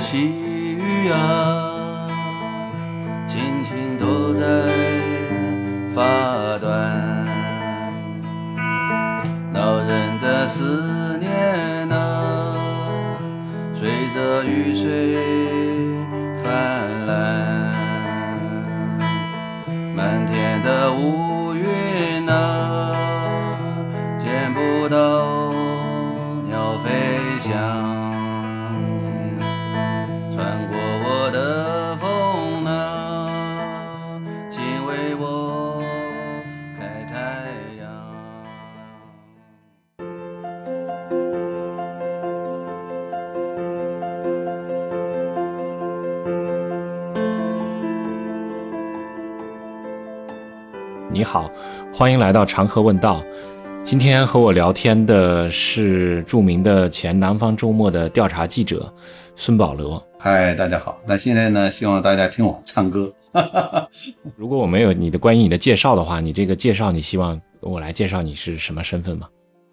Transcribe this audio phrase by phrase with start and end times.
[0.00, 2.08] 细雨啊，
[3.26, 4.42] 轻轻都在
[5.94, 7.24] 发端。
[9.52, 10.82] 老人的思
[52.04, 53.24] 欢迎来到长河问道。
[53.82, 58.92] 今天和我聊天的是著名的前南方周末的调查记者
[59.36, 60.06] 孙保罗。
[60.18, 61.00] 嗨，大家好。
[61.06, 63.10] 那现在呢，希望大家听我唱歌。
[64.36, 69.26] 如果我没有你的关于你的介绍的话，你这个介绍你希望我来介绍你是什么身份吗？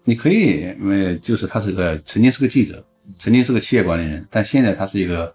[0.04, 2.82] 你可以，因为就是他是个曾经是个记者，
[3.18, 5.30] 曾经是个企业管理人，但现在他是一个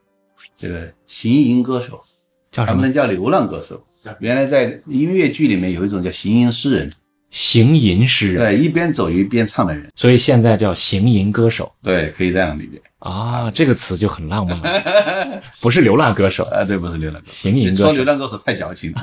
[0.57, 2.02] 这个行吟歌手，
[2.50, 2.91] 叫什么他们？
[2.91, 3.83] 叫流浪歌手。
[4.19, 6.91] 原来在音乐剧里面有一种叫行吟诗人，
[7.30, 12.81] 行吟诗人，对，一边走一边唱的人，所以现在叫行吟歌手对，可以这样理解。
[13.00, 16.44] 啊，这个词就很浪漫了，不是流浪歌手。
[16.52, 19.00] 啊，对，不是流浪歌手，行吟歌手说流浪歌手太矫情了。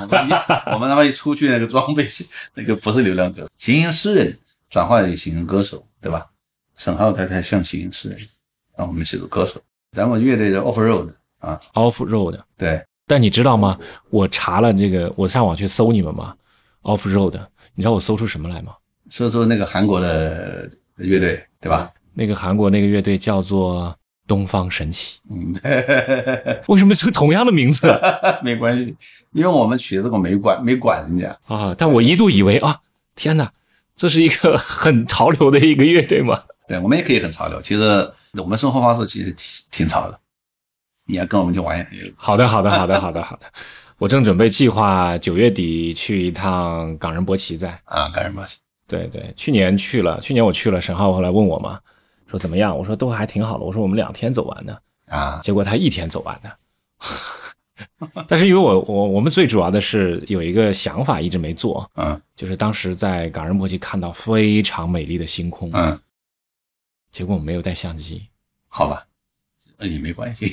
[0.73, 4.37] 我们他妈一出去那个装备是那个不是流浪歌手，行吟诗人
[4.69, 6.25] 转化为行吟歌手，对吧？
[6.75, 8.19] 沈浩他才像行吟诗人，
[8.75, 9.61] 啊，我们是个歌手，
[9.93, 13.77] 咱们乐队的 Off Road 啊，Off Road，对，但你知道吗？
[14.09, 16.33] 我查了这个，我上网去搜你们嘛
[16.83, 17.39] ，Off Road，
[17.75, 18.73] 你知道我搜出什么来吗？
[19.09, 21.91] 搜出那个韩国的乐队，对吧？
[22.13, 23.95] 那个韩国那个乐队叫做
[24.27, 25.53] 东方神起，嗯，
[26.67, 27.87] 为什么是同样的名字
[28.41, 28.95] 没关系，
[29.33, 31.75] 因为我们曲子我没管没管人家，啊？
[31.77, 32.79] 但我一度以为啊，
[33.15, 33.51] 天哪，
[33.95, 36.41] 这是一个很潮流的一个乐队嘛？
[36.67, 37.61] 对我们也可以很潮流。
[37.61, 38.11] 其实
[38.41, 40.19] 我们生活方式其实挺挺潮的，
[41.05, 41.85] 你要跟我们去玩。
[42.15, 43.45] 好的，好的，好的，好的，好的。
[43.97, 47.79] 我正准备计划九月底去一趟冈仁波齐在。
[47.85, 48.43] 啊，干什么？
[48.87, 51.79] 对对，去年去了，去年我去了，沈浩后来问我嘛，
[52.29, 52.77] 说怎么样？
[52.77, 53.63] 我说都还挺好的。
[53.63, 56.51] 我说我们两天走完的，啊，结果他一天走完的。
[58.27, 65.99] 但是因为我我我们最主要的是有一个想法一直没做，嗯就是当时在冈仁波齐看到非常美丽的星空，嗯，
[67.11, 68.27] 结果我没有带相机。
[68.67, 69.05] 好吧，
[69.77, 70.45] 跟你没关系。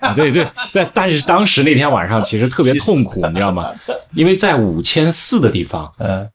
[0.00, 3.74] 啊，对对，但但是当时那天晚上其实特别痛苦，你知道吗？
[4.12, 6.30] 因为在五千四的地方，嗯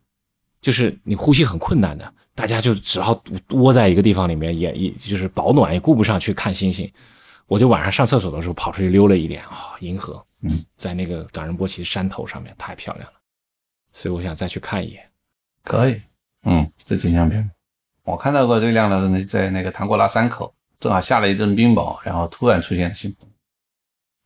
[0.61, 6.91] 就是你呼吸很困难的，大家就只好窝在一个地方里面，也也就是保暖，也顾不上去看星星。
[7.47, 13.13] 我就晚上上厕所的时候跑出去溜了一点啊、银河，嗯，在那个冈仁波齐山头上面太漂亮了，
[13.91, 15.01] 所以我想再去看一眼。
[15.63, 16.00] 可以，
[16.44, 17.50] 嗯，这景象片，
[18.03, 23.28] 我看到过最亮的是那在那个唐古拉山口，正好下了一阵冰雹，然后突然出现了星空，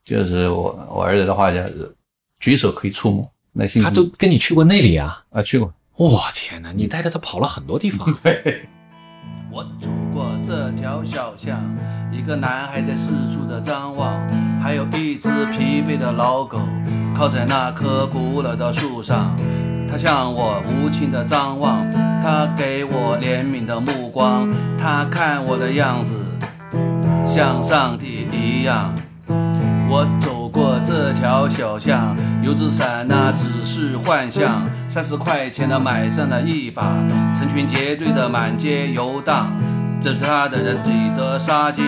[0.06, 1.96] 就是我我儿子的话就是
[2.40, 5.24] 举手可以触摸那星空，他都跟你去过那里啊？
[5.32, 8.14] 啊去过，哇、天哪，你带着他跑了很多地方。
[8.22, 8.68] 对，
[9.52, 11.60] 我走过这条小巷，
[12.12, 14.28] 一个男孩在四处的张望，
[14.62, 16.60] 还有一只疲惫的老狗
[17.16, 19.36] 靠在那棵古老的树上。
[19.88, 21.88] 它向我无情的张望，
[22.20, 26.20] 它给我怜悯的目光，它看我的样子
[27.26, 28.94] 像上帝一样。
[29.90, 36.84] 我走过这条小巷，油纸伞那只是幻象，三十块钱的买上了一把，
[37.34, 39.52] 成群结队的满街游荡，
[40.02, 41.84] 着他的人举着纱巾，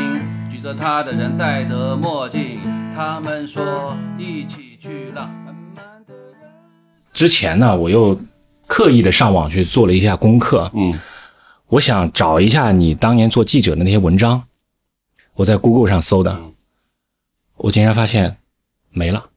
[0.50, 2.60] 举着他的人戴着墨镜，
[2.96, 5.30] 他们说一起去浪。
[7.12, 8.20] 之前呢，我又
[8.68, 10.94] 刻意的上网去做了一下功课，嗯
[11.68, 14.44] 我想找一下你当年做记者的那些文章，
[15.36, 16.52] 我在 Google 上搜的，嗯。
[17.58, 18.36] 我竟然发现
[18.90, 19.30] 没了，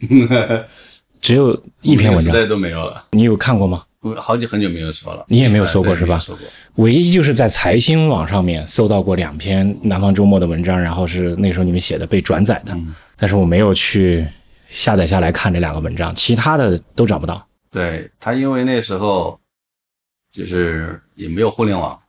[1.20, 1.52] 只有
[1.82, 2.34] 一篇文章。
[2.34, 3.84] 时代都没有了，你有看过吗？
[4.00, 6.18] 我好久很久没有搜了，你也没有搜过是吧？
[6.26, 6.38] 过，
[6.76, 12.94] 唯一就是在财新网上面搜到过两篇南方周末的文章，然后是那时候你们写的被转载的，嗯。
[13.16, 14.26] 但是我没有去
[14.70, 17.46] 下载下来看这两个文章，其他的都找不到。
[17.70, 19.38] 对他，因为那时候
[20.32, 22.00] 就是也没有互联网，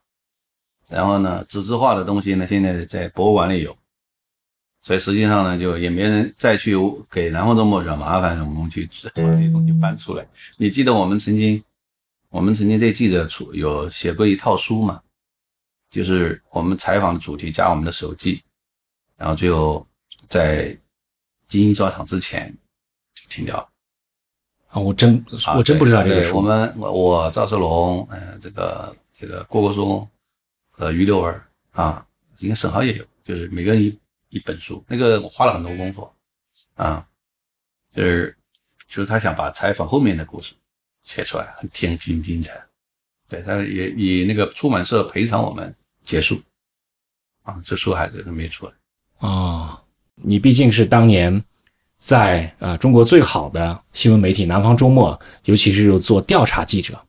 [0.92, 3.76] 然后呢，纸质化的东西呢，现在在博物馆里有，
[4.82, 6.76] 所以实际上呢，就也没人再去
[7.10, 10.28] 给南方周末惹麻烦，我们去把这些东西翻出来。
[10.58, 11.64] 你记得我们曾经，
[12.30, 15.02] 我们曾经这记者出有写过一套书嘛，
[15.90, 18.42] 就是我们采访的主题加我们的手记，
[19.16, 19.88] 然后最后
[20.28, 20.78] 在
[21.48, 22.54] 金鹰抓场之前
[23.16, 23.70] 就停掉了。
[24.68, 26.36] 啊，我真啊我真不知道这个对对数。
[26.36, 30.06] 我们我我赵世龙，嗯、这个这个郭国松
[30.78, 32.06] 呃于六儿啊，
[32.40, 36.10] 应该沈浩也有，就是每个人一一本书，那个我花了很多功夫
[36.76, 37.06] 啊，
[37.94, 38.36] 就是
[38.88, 40.54] 就是他想把采访后面的故事
[41.04, 42.62] 写出来，很挺挺精彩。
[43.30, 45.74] 对，他也以那个出版社赔偿我们
[46.04, 46.42] 结束
[47.44, 48.74] 啊，这书还是没出来。
[49.20, 49.82] 哦，
[50.16, 51.44] 你毕竟是当年
[51.98, 57.00] 在呃中国最好的新闻媒体《南方周末》，尤其是做调查记者。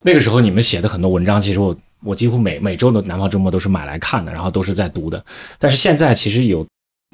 [0.00, 5.24] 那个时候你们写的很多文章，其实我我几乎每每周的《南方周末》都是买来看的，然后都是在读的。
[5.58, 6.66] 但是现在其实有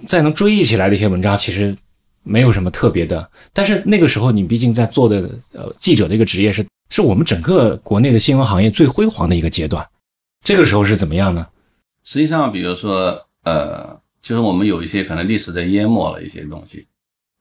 [0.07, 1.77] 再能追忆起来的一些文章，其实
[2.23, 3.31] 没有什么特别的。
[3.53, 9.87] 但是那个时候你毕竟在做的呃记者这个职业是是我们整个国内的新闻行业最辉煌的一个阶段。
[10.43, 11.47] 这个时候是怎么样呢？
[12.03, 16.87] 实际上，比如说，呃，就是我们有一些可能历史在淹没了一些东西，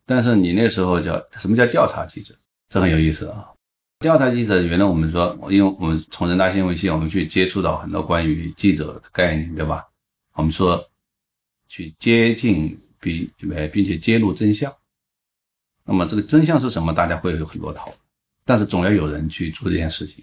[0.05, 2.33] 但是你那时候叫什么叫调查记者？
[2.69, 3.49] 这很有意思啊。
[4.03, 9.87] 调查记者原来我们说，因为我们从人大新闻系，我们去接触到很多关于记者的概念，对吧？
[10.33, 10.85] 我们说
[11.69, 14.69] 去接近并呃并且揭露真相。
[15.85, 16.93] 那么这个真相是什么？
[16.93, 17.97] 大家会有很多讨论，
[18.43, 20.21] 但是总要有人去做这件事情。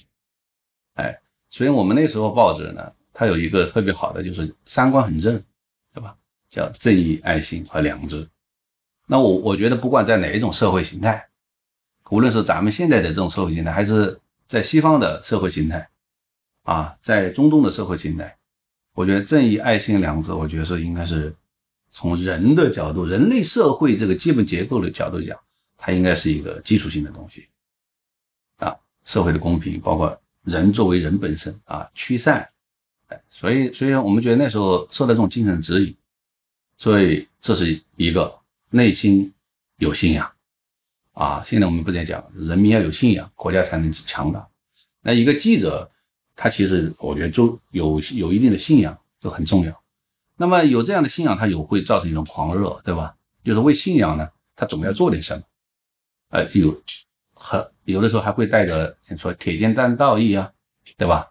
[0.97, 1.19] 哎，
[1.49, 5.43] 所以我们那时候报纸呢，它有一个特别好的，就是三观很正，
[5.95, 6.15] 对吧？
[6.51, 8.29] 叫正义、爱心和良知。
[9.07, 11.30] 那我我觉得，不管在哪一种社会形态，
[12.11, 15.89] 无论是咱们现在的这种社会形态，还是在西方的社会形态，
[16.65, 18.37] 啊，在中东的社会形态，
[18.95, 21.35] 我觉得正义、爱心、两字，我觉得是应该是
[21.91, 25.39] 从人的角度、人类社会这个基本结构的角度讲，
[25.77, 27.49] 它应该是一个基础性的东西。
[28.59, 32.49] 啊，社会的公平，包括人作为人本身啊，驱散，
[33.07, 35.97] 哎，所以，所以我们觉得那时候受到这种精神指引，
[36.77, 38.37] 所以这是一个
[38.71, 39.33] 内心
[39.77, 40.31] 有信仰
[41.21, 41.43] 啊。
[41.45, 44.49] 现在我们不再讲，人民要有信仰，国家才能强大。
[45.03, 45.91] 那一个记者，
[46.35, 49.83] 他其实我觉得就有有一定的信仰就很重要。
[50.37, 53.15] 那么有这样的信仰，他有会造成一种狂热，对吧？
[53.45, 55.43] 就是为信仰呢，他总要做点什么，
[56.31, 56.83] 呃，就有
[57.35, 60.51] 很有的时候还会带着说铁肩担道义啊，
[60.97, 61.27] 对吧？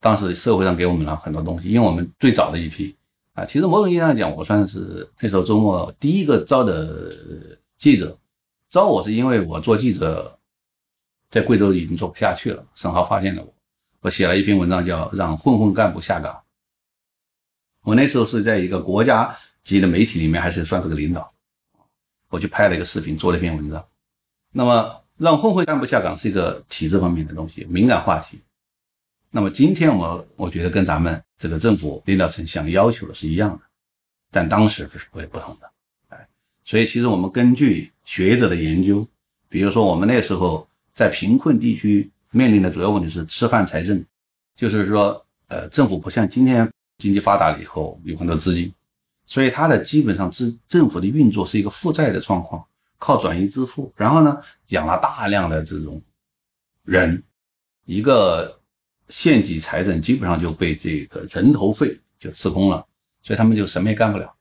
[0.00, 2.94] 当时社会上给我们了很多东西，因为我们最早的一批
[3.34, 7.14] 啊，其实某种意义上讲，我算是那时候周末第一个招的
[7.78, 8.18] 记者。
[8.72, 10.38] 招我是因为我做记者，
[11.28, 13.54] 在贵州已经做不下去了，沈浩发现了我，
[14.00, 16.32] 我写了一篇文章叫《让混混干部下岗》。
[17.82, 21.30] 我那时候是在一个国家级的媒体里面，还是算是个领导，
[22.30, 23.86] 我去拍了一个视频，做了一篇文章。
[24.52, 28.40] 那么让混混干部下岗是一个体制方面的东西，敏感话题。
[29.30, 33.60] 那么今天我我觉得跟咱们这个政府领导层想要求的是一样的，
[34.30, 35.70] 但当时是会不同的，
[36.64, 39.06] 所以其实我们根据学者的研究，
[39.48, 44.04] 比如说我们那时候在贫困地区面临的主要问题是吃饭财政，
[44.56, 48.72] 就是说呃政府不像今天经济发达了以后有很多资金，
[49.26, 52.64] 所以它的基本上支政府的运作是一个负债的状况。
[53.04, 56.00] 靠转移支付，然后呢，养了大量的这种
[56.84, 57.20] 人，
[57.84, 58.60] 一个
[59.08, 62.86] 县级财政基本上就被这个人头费就吃空了，
[63.20, 64.32] 所以他们就什么也干不了，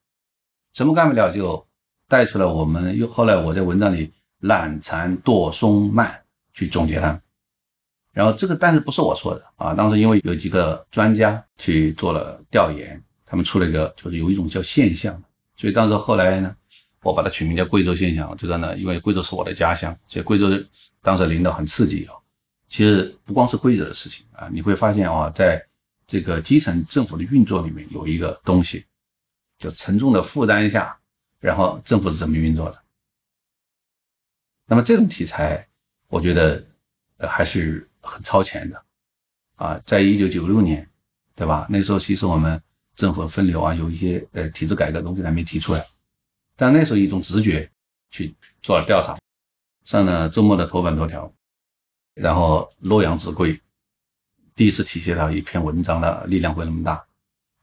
[0.74, 1.66] 什么干不了就
[2.12, 6.14] 带出来我们又后来我在文章里懒残惰松慢
[6.54, 7.18] 去总结它，
[8.12, 15.18] 然后这个但是不是我说的啊，当时因为有几个专家去做了调研，他们出了一个就是有一种叫现象，
[15.56, 16.54] 所以当时后来呢。
[17.04, 18.32] 我把它取名叫贵州现象。
[18.38, 20.46] 这个呢，因为贵州是我的家乡，所以贵州
[21.02, 22.14] 当时领导很刺激啊。
[22.68, 25.60] 其实不光是贵州的事情啊，你会发现啊，在
[26.06, 28.86] 这个基层政府的运作里面有一个东西，
[29.58, 30.96] 就沉重的负担下，
[31.42, 32.82] 然后政府是怎么运作的。
[34.66, 35.68] 那么这种题材，
[36.08, 36.66] 我觉得
[37.18, 38.82] 呃还是很超前的
[39.56, 39.78] 啊。
[39.86, 40.88] 在一九九六年，
[41.36, 41.68] 对吧？
[41.70, 42.62] 那时候其实我们
[42.96, 45.86] 政府分流啊，有一些呃体制改革东西还没提出来。
[46.56, 47.70] 但那时候一种直觉
[48.12, 49.18] 去做了调查，
[49.84, 51.34] 上了周末的头版头条，
[52.14, 53.60] 然后洛阳纸贵，
[54.56, 57.04] 第一次体现到一篇文章的力量会那么大。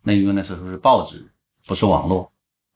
[0.03, 1.25] 那因为那时候是报纸，
[1.65, 2.33] 不是网络，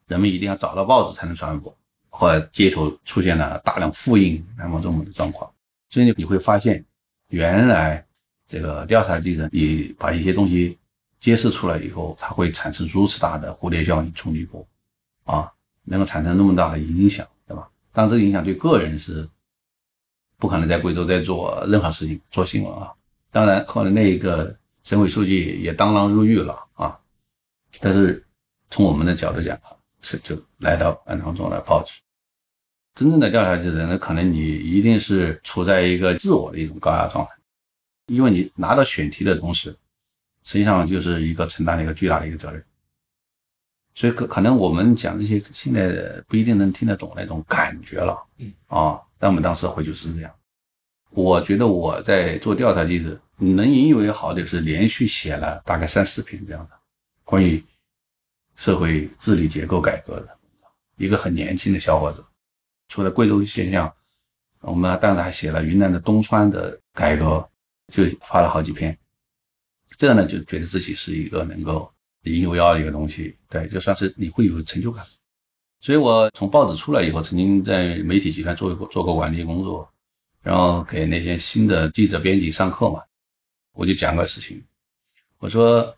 [0.06, 1.74] 人们一定要找到报纸才能传播。
[2.08, 5.50] 后来街头出现了大量复印南方周末的状况，
[5.88, 6.84] 所以你会发现，
[7.28, 8.04] 原来
[8.46, 10.78] 这个调查记者你把一些东西
[11.20, 14.66] 揭示出来以后，它会产生如此大的蝴蝶效应冲击波，
[15.24, 15.52] 啊。
[15.84, 17.68] 能够产生那么大的影响，对吧？
[17.92, 19.28] 当这个影响对个人是
[20.38, 22.92] 不可能在贵州再做任何事情做新闻啊。
[23.32, 26.96] 当然，后来那一个省委书记也当啷入狱了啊。
[27.80, 28.24] 但是
[28.70, 29.58] 从我们的角度讲，
[30.02, 31.94] 是就来到案当中来报纸。
[32.94, 37.32] 真正的调查记者，呢可能你一定是处在一个自我的一种高压状态，
[38.06, 39.70] 因为你拿到选题的同时，
[40.44, 42.62] 实际上就是一个承担了一个巨大的一个责任。
[43.94, 50.30] 所以可可能我们讲这些现在不一定能听得懂那种感觉了，嗯啊，但我们当时回去是这样。
[51.10, 56.70] 我觉得我在做调查记者，能引以为豪的是连续写了大概三四篇这样的
[57.22, 57.62] 关于
[58.56, 60.38] 社会治理结构改革的，
[60.96, 62.24] 一个很年轻的小伙子，
[62.88, 63.92] 除了贵州现象，
[64.60, 67.48] 我们当时还写了云南的东川的改革，
[67.88, 68.96] 就发了好几篇。
[69.98, 71.92] 这样呢，就觉得自己是一个能够
[72.22, 75.04] 引以为傲的一个东西，对，就算是你会有成就感。
[75.80, 79.88] 所以我从报纸出来以后，曾经在媒体集团做过做过管理工作，
[80.40, 83.02] 然后给那些新的记者编辑上课嘛，
[83.72, 84.62] 我就讲个事情，
[85.38, 85.94] 我说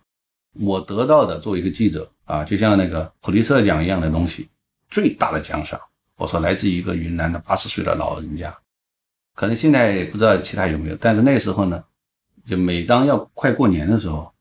[0.54, 4.48] 我得到的作为一个记者啊，就像那个普利策奖一样的东西，
[4.88, 5.80] 最大的奖赏，
[6.16, 8.56] 我说来自于一个云南的八十岁的老人家，
[9.34, 11.84] 可能现在不知道其他有没有，但是那时候呢，
[12.44, 14.32] 就每当要快过年的时候，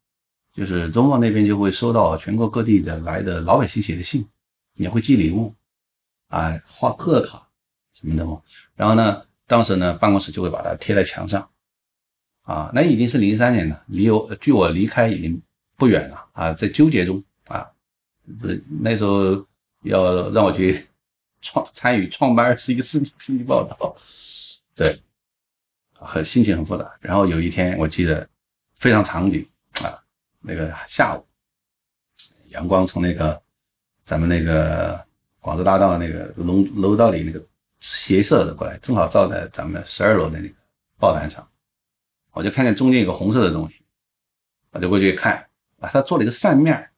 [0.53, 4.27] 就是中方那边就会收到全国各地的来的老百姓写的信，
[4.75, 5.53] 也会寄礼物，
[6.29, 7.47] 啊，画贺卡
[7.93, 8.39] 什么的嘛。
[8.75, 11.49] 然后呢，当时呢，办公室就会把它贴在墙上，
[12.43, 15.41] 啊，那已经是零三年了，离我距我离开已经
[15.75, 17.23] 不远了啊，在纠结中，
[18.41, 19.45] 是那时候
[19.83, 20.87] 要让我去
[21.41, 23.95] 创参与创办二十一世纪经济报道，
[24.75, 25.01] 对，
[25.93, 26.91] 很心情很复杂。
[27.01, 28.27] 然后有一天我记得
[28.75, 29.45] 非常场景
[29.81, 30.01] 啊，
[30.39, 31.25] 那个下午，
[32.47, 33.41] 阳光从那个
[34.05, 35.05] 咱们那个
[35.39, 37.45] 广州大道那个楼楼道里那个
[37.81, 40.55] 斜射的过来，正好照在咱们十二楼的那个
[40.97, 41.45] 报栏上，
[42.31, 43.83] 我就看见中间有个红色的东西，
[44.71, 45.45] 我就过去看
[45.79, 46.89] 啊，他做了一个扇面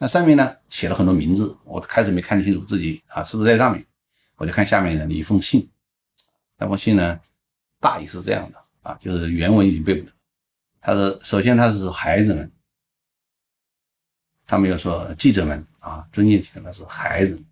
[0.00, 3.84] 那上面呢写了很多名字，我开始没看清楚自己啊是不是在上面，
[4.36, 5.68] 我就看下面的一封信，
[6.56, 7.20] 那封信呢
[7.80, 10.12] 大意是这样的啊，就是原文已经背不得。
[10.80, 12.48] 他说，首先他是孩子们，
[14.46, 17.44] 他没有说记者们啊，尊敬起来是孩子们。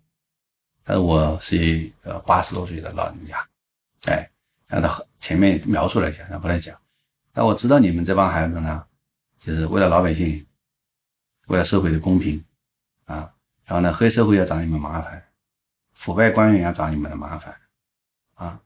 [0.85, 3.45] 他说我是一个八十多岁的老人家，
[4.05, 4.31] 哎，
[4.67, 6.79] 然后他前面描述了一下，然后来讲，
[7.33, 8.85] 但我知道你们这帮孩子呢，
[9.37, 10.45] 就是为了老百姓。
[11.47, 12.43] 为了社会的公平，
[13.05, 13.29] 啊，
[13.65, 15.21] 然后呢，黑社会要找你们麻烦，
[15.93, 17.55] 腐败官员要找你们的麻烦，
[18.35, 18.61] 啊，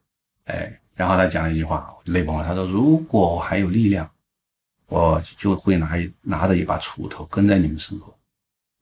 [0.45, 2.45] 哎，然后他讲了一句话，我就泪崩了。
[2.45, 4.09] 他说：“如果我还有力量，
[4.87, 8.17] 我就会拿一拿着一把锄头跟在你们身后，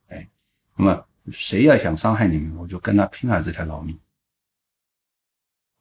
[0.08, 0.28] 哎，
[0.76, 3.98] 那么谁要想伤害你们，我就跟他拼了这条老命。”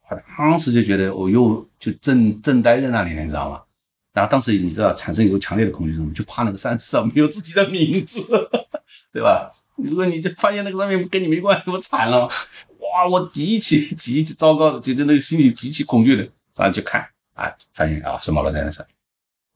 [0.09, 3.63] 我当时就觉得我又就正正呆在那里了，你知道吗？
[4.13, 6.11] 然后当时你知道产生一个强烈的恐惧，什么？
[6.13, 8.21] 就怕那个扇子 上没有自己的名字，
[9.13, 9.51] 对吧？
[9.75, 12.27] 如果你就发现那个上面跟你没关系，我惨了，
[12.79, 13.07] 哇！
[13.09, 16.23] 我极其极其糟糕的，就是那个心里极其恐惧的，
[16.55, 18.85] 然后去看，啊，发现啊是毛罗在那上，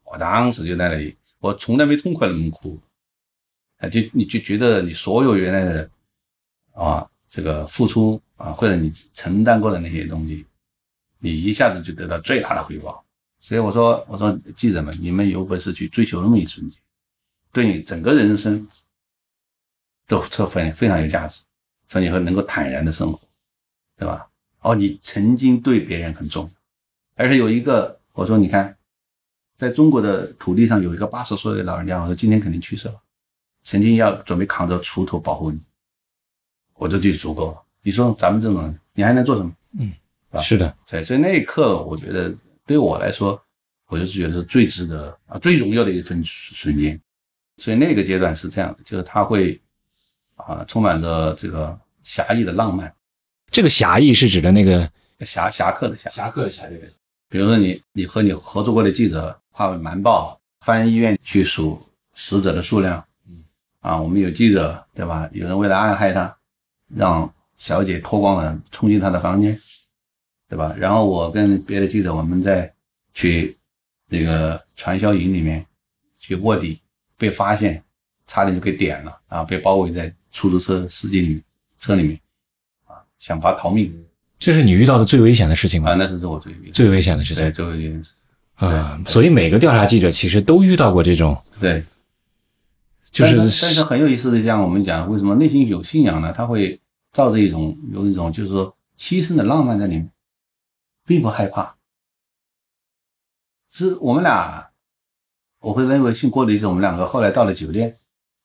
[0.05, 2.79] 我当时就在那里，我从来没痛快那么哭，
[3.79, 5.89] 啊，就你就觉得你所有原来的
[6.74, 10.45] 啊这个付出啊，或者你承担过的那些东西，
[11.19, 13.03] 你一下子就得到最大的回报。
[13.44, 16.80] 所以我说，我说记者们，你们有本事去追求那么一瞬间，
[17.52, 18.66] 对你整个人生
[20.08, 21.42] 都这非非常有价值，
[21.90, 23.20] 让你会能够坦然的生活，
[23.98, 24.30] 对吧？
[24.62, 26.52] 哦，你曾经对别人很重要，
[27.16, 28.78] 而且有一个，我说你看，
[29.58, 32.96] 在中国的土地上有一个八十岁的老人家，我说今天肯定去世了，
[33.64, 35.60] 曾经要准备扛着锄头保护你，
[36.76, 37.62] 我这就足够了。
[37.82, 39.54] 你说咱们这种人，你还能做什么？
[39.78, 39.92] 嗯，
[40.42, 42.34] 是的，所以所以那一刻，我觉得。
[42.65, 43.41] 对我来说，
[43.88, 47.00] 我就是觉得是最值得啊、最荣耀的一份瞬间。
[47.58, 49.62] 所以那个阶段是这样的，就是他会
[50.36, 52.91] 啊，充满着这个侠义的浪漫。
[53.51, 54.89] 这个侠义是指的那个
[55.20, 56.91] 侠侠客的侠，侠客的侠，对
[57.29, 61.79] 比如说你你和你合作过的记者画瞒报，翻医院去数
[62.13, 63.43] 死者的数量，嗯，
[63.82, 65.29] 啊，我们有记者对吧？
[65.32, 66.36] 有人为了暗害他，
[66.96, 69.60] 让小姐脱光了冲进他的房间。
[70.53, 70.75] 对吧？
[70.77, 72.72] 然后我跟别的记者，我们在
[73.15, 73.57] 去
[74.07, 75.65] 那个传销营里面
[76.19, 76.79] 去卧底，
[77.17, 77.83] 被发现，
[78.27, 79.43] 差点就给点了啊！
[79.43, 81.41] 被包围在出租车司机里
[81.79, 82.19] 车里面
[82.86, 83.91] 啊，想法逃命
[84.38, 85.89] 这是你遇到的最危险的事情吗？
[85.89, 85.95] 啊！
[85.95, 88.13] 那是我最最危险的事情对，最危险的事
[88.57, 89.01] 啊！
[89.07, 91.83] 所以每个调查记者其实都遇到过这种，对，
[93.10, 96.31] 就是但是但是很有意思的，像我们讲，为什么内心有信仰呢？
[96.31, 96.79] 他会
[97.12, 100.07] 造着一种有一种就是说牺牲的浪漫在里面。
[101.05, 101.75] 并不害怕，
[103.69, 104.72] 是我们俩，
[105.60, 107.98] 我会认为信郭的一种，我们两个后来到了酒店，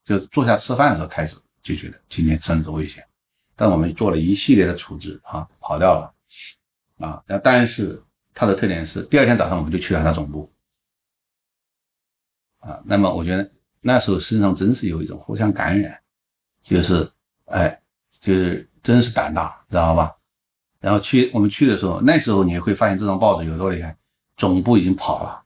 [0.05, 3.07] 就坐下吃饭的时候开始，就觉得今天生死危险，
[3.55, 6.13] 但我们做了一系列的处置啊，跑掉了
[6.99, 7.23] 啊。
[7.27, 8.03] 那但是
[8.35, 10.53] 他的特点是，第二天早上我们就去了他总部
[12.59, 12.83] 啊。
[12.85, 13.49] 那么我觉得
[13.81, 16.01] 那时候身上真是有一种互相感染，
[16.63, 17.09] 就是
[17.47, 17.81] 哎，
[18.21, 20.18] 就是真是胆大，知道吧？
[20.81, 23.97] 然后去我们去的时候，那时候你会发现这张报纸有多厉害，
[24.37, 25.43] 总部已经跑了。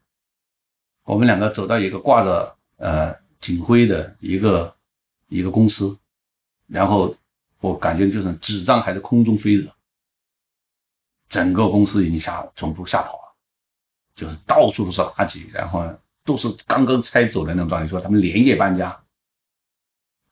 [1.05, 4.75] 我们两个走到一个挂着呃警徽的一个
[5.29, 5.97] 一个公司，
[6.67, 7.15] 然后
[7.61, 9.73] 我感觉就是纸张还在空中飞着，
[11.29, 13.35] 整个公司已经吓总部吓跑了，
[14.15, 15.85] 就是到处都是垃圾，然后
[16.25, 19.02] 都是刚刚拆走的那种状态，说他们连夜搬家。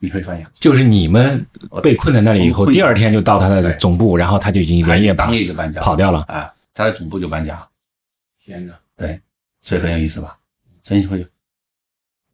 [0.03, 1.47] 你会发现，就是你们
[1.83, 7.69] 被困在那里以后，第二天就到他的总部，然后他就已经连夜当夜就搬家跑掉了啊，他的总部就搬家。
[8.43, 9.21] 天哪，对，
[9.61, 10.39] 所以很有意思吧？
[10.83, 11.25] 真会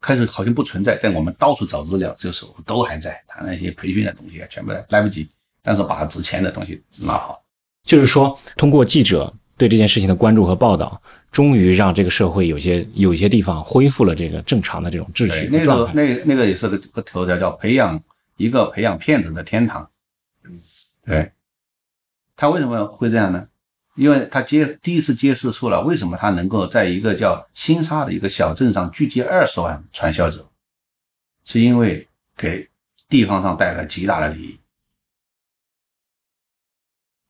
[0.01, 5.29] 开始好像不存在，但我们到处找资料，这个时候都还在，他那些培训的东西啊，全部来不及，
[5.61, 7.43] 但是把值钱的东西拿好。
[7.83, 11.03] 就是说，通过记者对这件事情的关注和报道。
[11.37, 15.49] 终于让这个社会有些有一些地方恢复了这个正常的这种秩序。
[15.49, 18.03] 那个那那个也是个个头条，叫培养
[18.39, 19.91] 一个培养骗子的天堂。
[20.45, 20.59] 嗯，
[21.05, 21.31] 对。
[22.37, 23.49] 他为什么会这样呢？
[23.97, 30.49] 因为他揭第一次揭示出了为什么他能够在一个叫新沙的一个小镇上聚集二十万传销者，
[31.45, 32.67] 是因为给
[33.11, 34.59] 地方上带来极大的利益。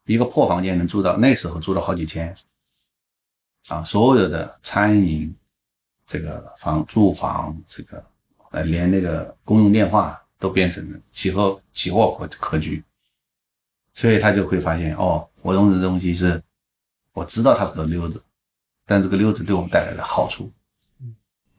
[0.05, 2.33] 一个破房间能租到那时候租了好几千。
[3.69, 5.35] 啊，所有的餐饮、
[6.07, 8.05] 这个房住房、这个
[8.53, 12.81] 呃，连那个公用电话都变成了起货起货可可居，
[13.93, 16.41] 所以他就会发现哦，我用的东西是，
[17.13, 18.23] 我知道它是个溜子，
[18.87, 20.53] 但这个溜子对我们带来了好处。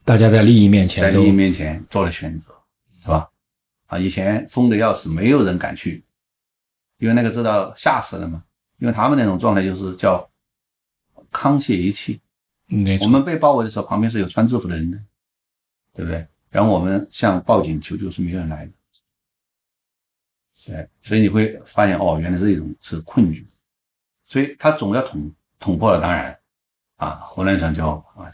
[0.02, 2.44] 大家在利益面前，在利益面前做了选择，
[3.02, 3.28] 是吧？
[3.88, 6.02] 啊，以前疯的要死，没有人敢去，
[6.96, 8.42] 因为那个知道吓死了嘛，
[8.78, 10.26] 因为他们那种状态就是叫。
[11.32, 12.20] 沆瀣一气，
[13.00, 14.98] 我们被包围的时候，旁边是有穿制服的人的，
[15.94, 16.26] 对不对？
[16.50, 18.72] 然后我们向报警求救，是没有人来的。
[20.66, 23.46] 对，所以你会发现，哦，原来这种是困局，
[24.24, 26.00] 所以他总要捅捅破了。
[26.00, 26.38] 当然，
[26.96, 28.32] 啊，湖南省就啊，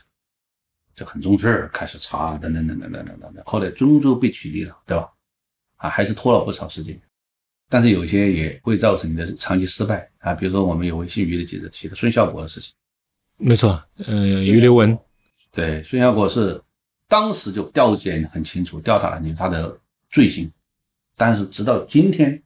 [0.94, 3.44] 就很重视，开始查，等等等等等等等等。
[3.44, 5.12] 后来终究被取缔了，对吧？
[5.76, 7.00] 啊，还是拖了不少时间，
[7.68, 10.34] 但是有些也会造成你的长期失败啊。
[10.34, 12.74] 比如说，我们有位姓于的记者写的孙孝国的事情。
[13.36, 14.96] 没错，呃，余留文，
[15.50, 16.62] 对，孙小果是
[17.08, 19.78] 当时就调检很清楚，调查了你他的
[20.10, 20.50] 罪行，
[21.16, 22.40] 但是直到今天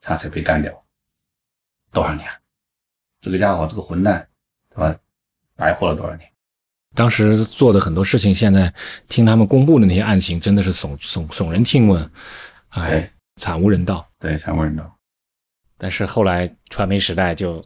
[0.00, 0.72] 他才被干掉，
[1.90, 2.26] 多少年？
[3.20, 4.26] 这个家伙，这个混蛋，
[4.70, 4.96] 对吧？
[5.56, 6.30] 白活了多少年？
[6.94, 8.72] 当时做的很多事情，现在
[9.08, 12.10] 听他们公布的那些案情，真的是耸耸耸人听闻，
[12.68, 14.96] 哎，惨无人道，对，惨无人道。
[15.76, 17.64] 但是后来传媒时代就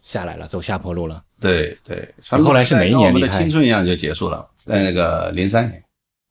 [0.00, 1.22] 下来了，走下坡路了。
[1.40, 5.82] 对对，后来是哪一年我们的青春一样就结束了，在那个零三年，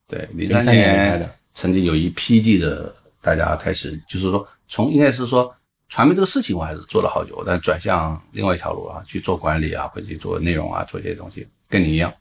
[0.07, 5.53] 对零三年曾经有一批记者，大家开始就是说，从应该是说
[5.87, 12.13] 传媒这个事情我还是做了好久，但转向另外一条路啊，去做管理啊，或者去做内容啊，做这些东西，跟你一样。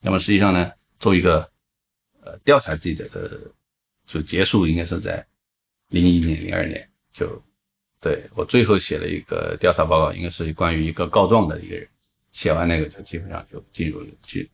[0.00, 1.48] 那么实际上呢，做一个
[2.24, 3.38] 呃调查记者的
[4.04, 5.24] 就结束，应该是在
[5.90, 7.40] 零一年、零二年就
[8.00, 11.88] 对我最后写了一个调查报告，应该是关于一个告状的一个人。
[12.32, 14.50] 写完那个就基本上就进入了去，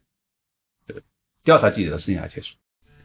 [1.45, 2.57] 调查记者的生涯结束。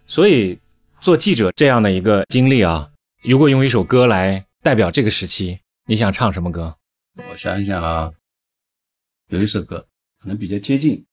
[0.08, 0.60] 所以
[1.00, 6.76] 做记者这样的一个经历啊，如果用一首歌来代表这个时期，你想唱什么歌？
[7.30, 8.12] 我想一想啊，
[9.28, 9.88] 有一首歌
[10.20, 11.06] 可能比较接近。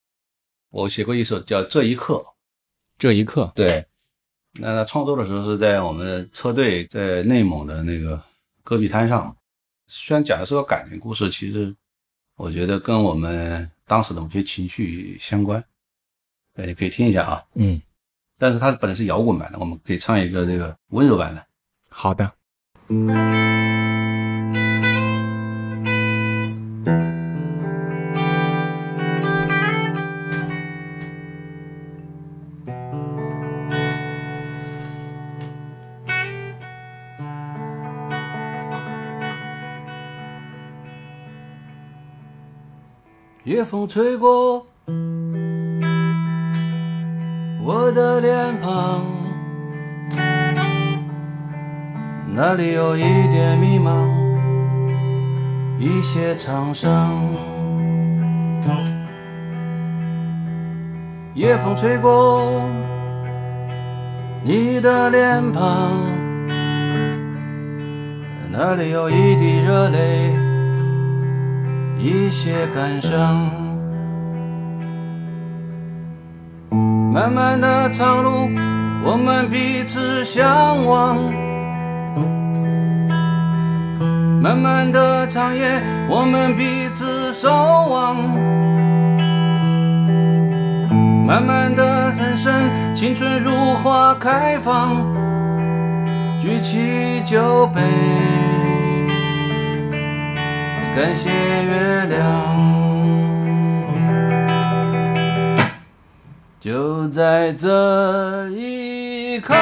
[0.70, 2.14] 我写过一首叫《这一刻》，
[2.96, 3.52] 这一刻。
[3.54, 3.86] 对，
[4.54, 8.20] 那他创作的时候是在我们车队在内蒙的那个
[8.62, 9.36] 戈壁滩上，
[9.86, 11.76] 虽然讲的是个感情故事，其实。
[12.40, 15.62] 我觉得跟我们当时的某些情绪相关，
[16.54, 17.82] 大家可以听一下啊，嗯，
[18.38, 21.46] 但是它本来是摇滚版的，我们可以唱一个这个温柔版的。
[21.90, 22.32] 好的。
[43.50, 44.64] 夜风吹过
[47.64, 49.04] 我的脸庞，
[52.32, 54.06] 那里有一点迷茫，
[55.80, 57.20] 一些沧桑。
[61.34, 62.62] 夜风吹过
[64.44, 65.90] 你的脸庞，
[68.52, 70.30] 那里有一滴热泪，
[72.02, 73.50] 一些感伤。
[77.12, 78.48] 漫漫的长路，
[79.04, 81.16] 我们彼此相望。
[84.40, 88.16] 漫漫的长夜，我们彼此守望。
[91.26, 92.50] 漫漫的人生，
[92.94, 93.50] 青春如
[93.82, 94.96] 花开放。
[96.40, 97.82] 举起酒杯，
[100.94, 102.18] 感谢月亮。
[106.60, 109.54] 就在这一刻，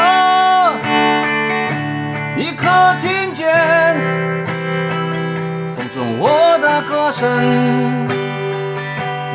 [2.36, 2.66] 你可
[3.00, 3.46] 听见
[5.76, 8.06] 风中我的歌声，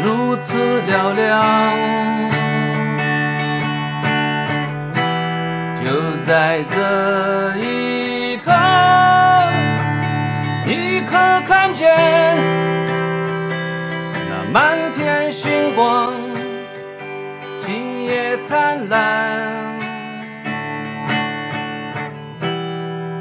[0.03, 1.41] 如此嘹亮。
[5.81, 7.92] 就在这一
[11.45, 11.89] 看见
[14.29, 16.13] 那满天星光，
[17.65, 19.79] 星夜灿烂。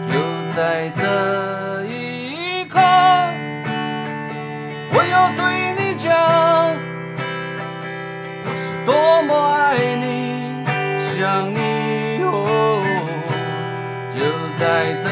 [0.08, 0.12] 就
[0.48, 2.78] 在这一刻，
[4.90, 6.12] 我要对你讲，
[8.44, 9.60] 我是多么爱
[9.96, 10.64] 你，
[11.00, 12.30] 想你哦。
[14.14, 14.20] 就
[14.58, 14.62] 在
[15.00, 15.08] 这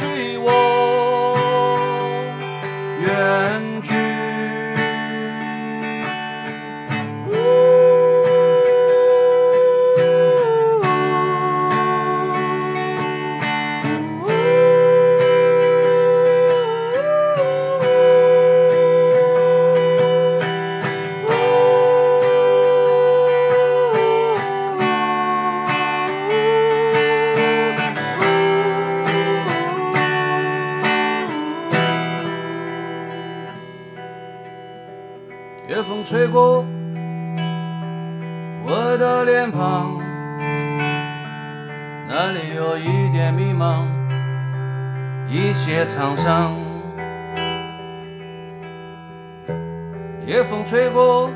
[0.00, 0.79] 否跟随我
[42.70, 43.84] 有一点迷茫，
[45.28, 46.54] 一些沧桑。
[50.24, 51.28] 夜风吹过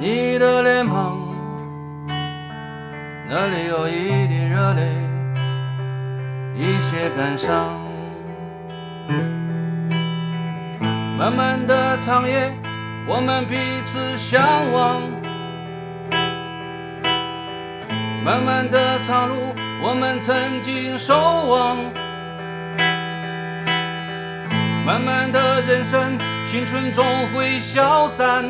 [0.00, 1.16] 你的脸庞，
[3.28, 4.88] 那里有一滴热泪，
[6.56, 7.78] 一些感伤。
[11.16, 12.52] 漫漫的长夜，
[13.06, 15.02] 我们彼此相望。
[18.24, 19.36] 漫漫的长路，
[19.82, 21.14] 我们曾经守
[21.46, 21.78] 望。
[24.84, 28.44] 漫漫的人生，青春总会消散。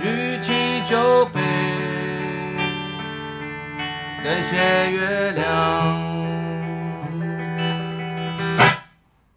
[0.00, 1.40] 举起酒杯，
[4.22, 4.56] 感谢
[4.90, 6.06] 月亮。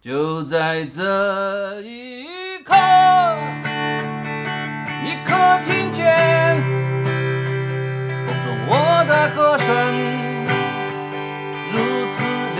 [0.00, 2.26] 就在这一
[2.64, 2.74] 刻，
[5.04, 5.34] 你可
[5.64, 6.56] 听见
[8.24, 9.66] 风中我的歌声，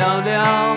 [0.03, 0.72] 聊聊。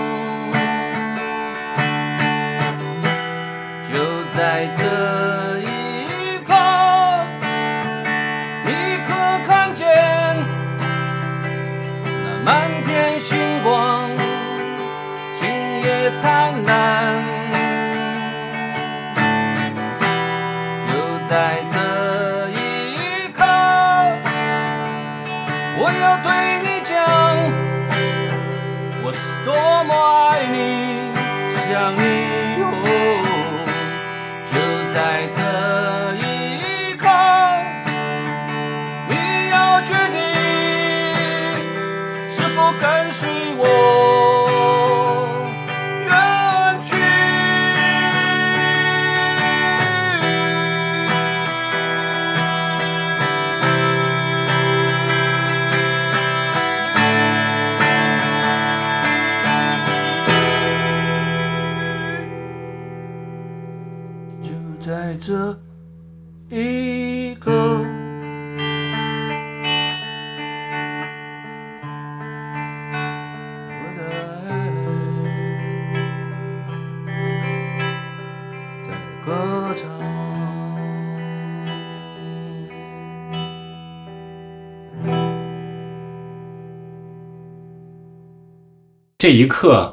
[89.26, 89.92] 这一刻，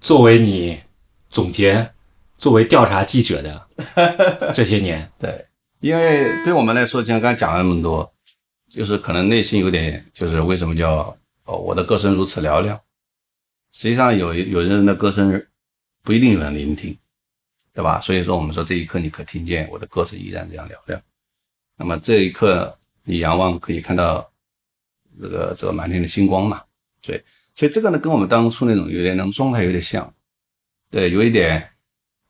[0.00, 0.80] 作为你
[1.30, 1.88] 总结，
[2.36, 3.68] 作为调查记者的
[4.52, 5.46] 这些年，对，
[5.78, 8.12] 因为对我们来说，就像刚才讲了那么多，
[8.68, 12.76] 就是可能内心有点，就是为什么叫哦，我的歌声如此嘹亮。
[13.70, 15.46] 实际上有有人的歌声
[16.02, 16.98] 不一定有人聆听，
[17.72, 18.00] 对吧？
[18.00, 21.00] 所以说我们说这一刻你可听见我的歌声依然这样嘹亮。
[21.76, 24.28] 那么这一刻你仰望可以看到
[25.22, 26.60] 这个这个满天的星光嘛？
[27.00, 27.24] 对，
[27.60, 30.10] 所以这个呢跟我们当初那种有点那种状态有点像，
[30.90, 31.68] 对，有一点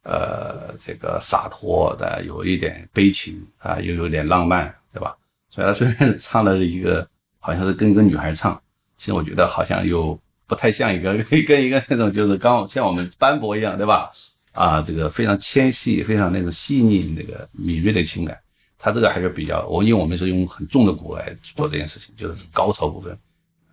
[0.03, 5.17] 呃这个洒脱的，有一点悲情啊，又有点浪漫，对吧？
[5.51, 8.61] 所以他虽然是唱的是一个好像是跟一个女孩唱，
[8.97, 10.19] 其实我觉得好像又。
[10.51, 11.15] 不太像一个
[11.47, 14.11] 跟一个那种就是刚像我们斑驳一样，对吧？
[14.51, 18.37] 啊，这个非常纤细、非常那种细腻、那个敏锐的情感，
[18.77, 23.17] 他这个还是比较我，因为我们是用很重的鼓来做这件事情，就是高潮部分，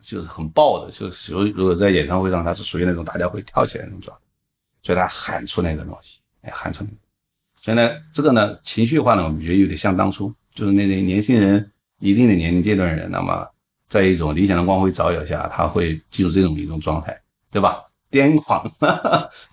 [0.09, 4.23] 就是很爆的，就是如如果在演唱会上，他是属于那种大家会跳起来那种状态，
[4.81, 6.95] 所以他喊出那个东西，哎，喊出那个。
[7.57, 13.47] 所以呢，这个呢，情绪化呢，我们觉得有点像当初，就是那些年轻人一定的年龄阶段人，那么。
[13.89, 17.17] 在一种理想的光辉照耀下，他会进入这种一种状态，
[17.49, 17.81] 对吧？
[18.11, 18.69] 癫狂，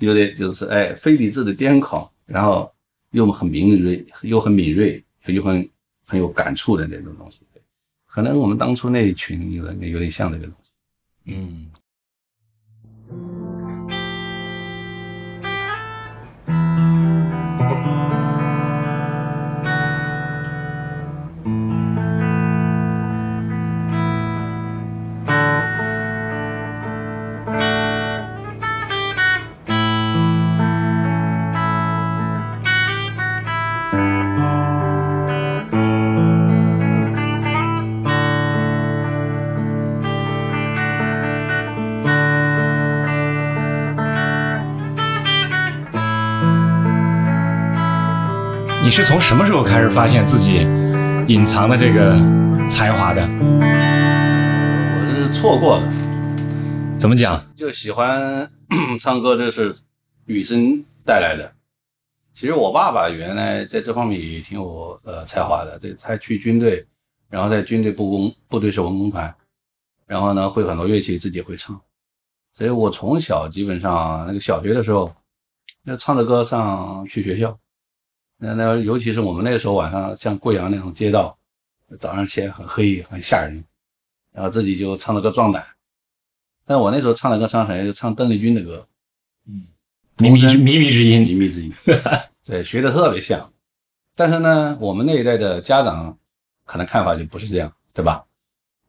[0.00, 2.68] 有点就是哎，非理智的癫狂，然后
[3.12, 5.70] 又很敏锐，又很敏锐，又很
[6.04, 7.38] 很有感触的那种东西。
[8.14, 10.70] 可能我们当初那一群有点有点像这个东西，
[11.24, 11.68] 嗯。
[48.96, 50.58] 是从什么时候开始发现自己
[51.26, 52.16] 隐藏的这个
[52.68, 53.22] 才华的？
[53.40, 55.92] 我是错过的。
[56.96, 57.44] 怎么讲？
[57.56, 58.48] 就喜欢
[59.00, 59.74] 唱歌，这是
[60.26, 61.52] 与生带来的。
[62.32, 65.76] 其实我爸爸原来在这方面也挺有呃才华的。
[65.82, 66.86] 这他去军队，
[67.28, 69.34] 然后在军队部工部队是文工团，
[70.06, 71.80] 然后呢会很多乐器，自己会唱。
[72.52, 75.12] 所以我从小基本上那个小学的时候，
[75.82, 77.58] 要唱着歌上去学校。
[78.44, 81.34] 那那尤其是我们那个时候晚上，像贵阳那种街道，
[81.98, 83.64] 早上起来很黑很吓人，
[84.32, 85.64] 然后自己就唱了个壮胆。
[86.66, 87.84] 但我那时候唱的歌唱谁？
[87.84, 88.86] 就唱邓丽君的歌，
[89.46, 89.66] 嗯，
[90.18, 91.72] 靡靡之靡靡之音，靡靡之音，
[92.44, 93.50] 对，学的特别像。
[94.14, 96.16] 但是呢，我们那一代的家长
[96.66, 98.24] 可能看法就不是这样，对吧？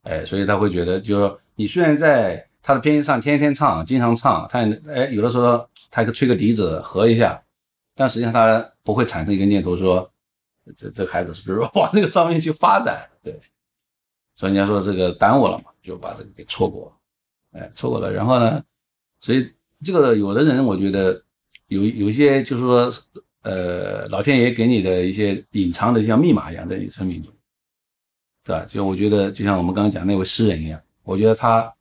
[0.04, 4.60] 哎，所以他会觉得，就是说你虽然在他的编上天天唱，经常唱，他
[4.94, 7.42] 哎有的时候他吹个笛子和一下。
[7.98, 10.10] 但实际上他不会产生一个念头说，
[10.78, 13.10] 这这孩子是不是往这个上面去发展？
[13.24, 13.38] 对，
[14.36, 16.96] 所以人家说这个耽误了嘛，就把这个给错过，
[17.52, 18.14] 哎，错过了。
[18.14, 18.64] 然后呢，
[19.20, 19.52] 所以
[19.84, 21.20] 这个有的人我觉得
[21.68, 22.94] 有有些就是说，
[23.42, 27.34] 呃，老天爷给你的一些隐藏的像密码一样在你生命中，
[28.44, 28.64] 对吧？
[28.70, 31.74] 就我觉得就像我们刚刚讲那位诗人一样，我觉得他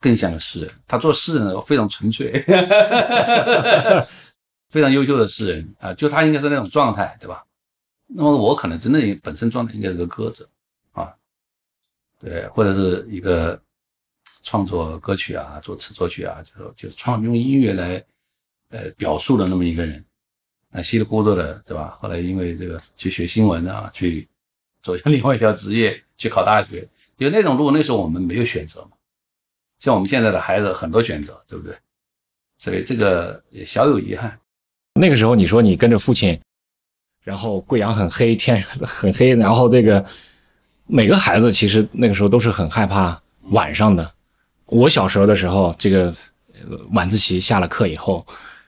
[0.00, 2.44] 更像个诗人，他做诗人非常纯粹。
[4.72, 7.44] 非常优秀的诗人啊，就他应该是那种状态，对吧？
[8.06, 10.48] 那么我可能真的本身状态应该是个歌者
[10.92, 11.14] 啊，
[12.18, 13.60] 对，或者是一个
[14.42, 18.02] 创作歌曲啊、作词作曲啊，就是就是创用音乐来
[18.70, 20.02] 呃表述的那么一个人，
[20.70, 21.98] 啊，稀里糊涂的，对吧？
[22.00, 24.26] 后来因为这个去学新闻啊，去
[24.82, 28.92] 走向 另外一条职业，去考大学，就那种路，那时候我们没有选择嘛，
[29.80, 31.76] 像我们现在的孩子很多选择，对不对？
[32.56, 34.38] 所以这个也小有遗憾。
[34.94, 36.38] 那个时候，你说你跟着父亲，
[37.24, 40.04] 然后贵阳很黑，天很黑，然后这个
[40.86, 44.08] 每个孩子其实那个时候都是很害怕晚上的。
[44.66, 46.14] 我小时候的时候，这个
[46.92, 48.24] 晚自习下了课以后，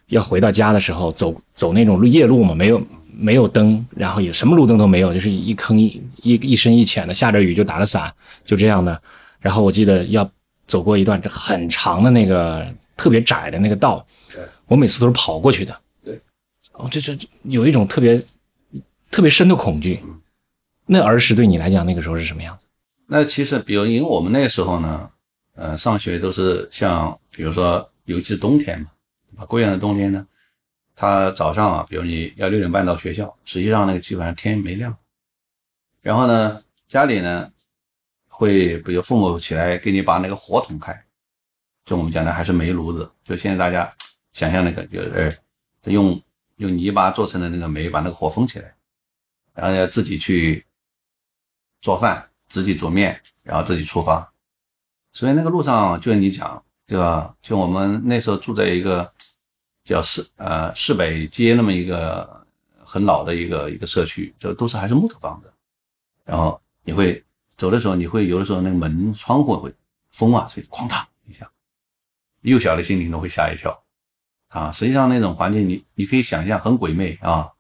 [0.07, 2.83] 要回到家的时候，走走那种夜路嘛，没有
[3.13, 8.13] 没有灯，然后也什么路灯都没有，就是一坑一一一深一浅的，下着雨就打着伞，
[8.45, 9.01] 就这样的。
[9.41, 10.29] 然后我记得要
[10.67, 14.05] 走过一段很长的那个特别窄的那个道，
[14.67, 15.79] 我每次都是跑过去的。
[16.75, 18.21] 哦，这这有一种特别
[19.11, 20.03] 特别深的恐惧。
[20.87, 22.67] 那儿时对你来讲，那个时候是什么样子？
[23.07, 25.11] 那其实，比如因为我们那个时候呢，
[25.55, 28.89] 呃，上学都是像，比如说，尤其是冬天嘛，
[29.37, 30.27] 啊，贵阳的冬天呢，
[30.97, 34.95] 他早上啊，比如你要六点半到学校，实际上那个基本上天没亮。
[36.03, 37.51] 然后呢，家里呢
[38.29, 40.93] 会，比如父母起来给你把那个火捅开，
[41.85, 43.89] 就我们讲的还是煤炉子，就现在大家
[44.33, 45.41] 想象那个，就是
[45.85, 46.21] 用。
[46.57, 48.75] 用泥巴做成的那个煤，把那个火封起来，
[49.55, 50.65] 然后要自己去
[51.81, 54.33] 做饭，自己煮面，然后自己出发。
[55.13, 57.35] 所以那个路上，就像你讲，对吧？
[57.43, 59.13] 就我们那时候住在一个
[59.85, 62.47] 叫市呃市北街那么一个
[62.85, 65.53] 很老的一个一个社区，就都是还是木头房子。
[66.25, 67.23] 然后你会
[67.57, 69.73] 走的时候，你会有的时候那个门窗户会
[70.11, 71.51] 风啊，所以哐当一下，
[72.41, 73.84] 幼小的心灵都会吓一跳
[74.55, 74.71] 啊。
[74.71, 77.51] 实际上那种环境，你你可以想象很鬼魅啊。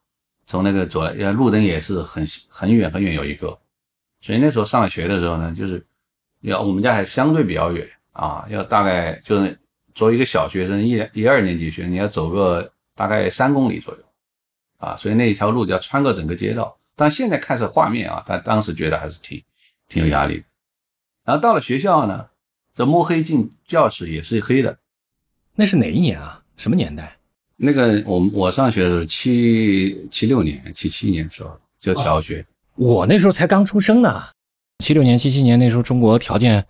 [0.46, 3.58] 从那个走来，呃，路灯也是很很远很远有一个，
[4.20, 5.82] 所以那时候上学的时候呢，就是
[6.42, 9.58] 要我们家还相对比较远啊，要大概就是
[9.94, 14.00] 作为一个小学生，一一二年级学生，你要走个大概三公里左右
[14.76, 16.76] 啊，所以那一条路就要穿过整个街道。
[16.94, 19.42] 但现在看是画面啊，但当时觉得还是挺
[19.88, 20.44] 挺有压力的。
[21.24, 22.28] 然后到了学校呢，
[22.74, 24.78] 这摸黑进教室也是黑的。
[25.54, 26.43] 那是哪一年啊？
[26.56, 27.16] 什么年代？
[27.56, 32.44] 那个我我上学是七七六年、七七年的时候，就小学。
[32.74, 34.22] 我那时候才刚出生呢，
[34.78, 36.64] 七六年、七七年那时候中国条件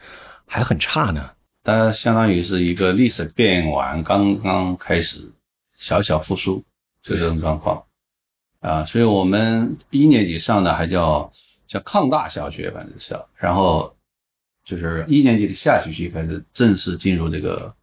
[0.46, 1.30] 还很差呢。
[1.62, 5.26] 它相当于是一个历史变完，刚刚开始
[5.74, 6.62] 小小复苏，
[7.02, 7.82] 就这种状况
[8.60, 8.84] 啊。
[8.84, 11.32] 所以我们一年级上的还叫
[11.66, 13.90] 叫抗大小学，反正是，然后
[14.66, 17.74] 就是一年级的下学期开始正式进入这个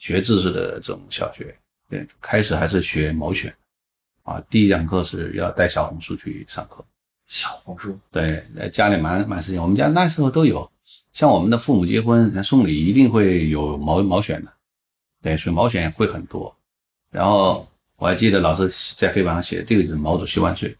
[0.00, 1.54] 学知识的这种小学。
[1.88, 3.54] 对，开始还是学毛选，
[4.22, 6.84] 啊，第一讲课是要带小红书去上课。
[7.26, 10.68] 小红书，对，家里蛮蛮时间，我们家那时候都有，
[11.12, 14.52] 像我们的父母结婚送礼一定会有毛毛选的，
[15.22, 16.52] 对，所以毛选会很多。
[17.10, 20.76] 然后我还记得老师在黑板上写这个是“毛主席万岁”，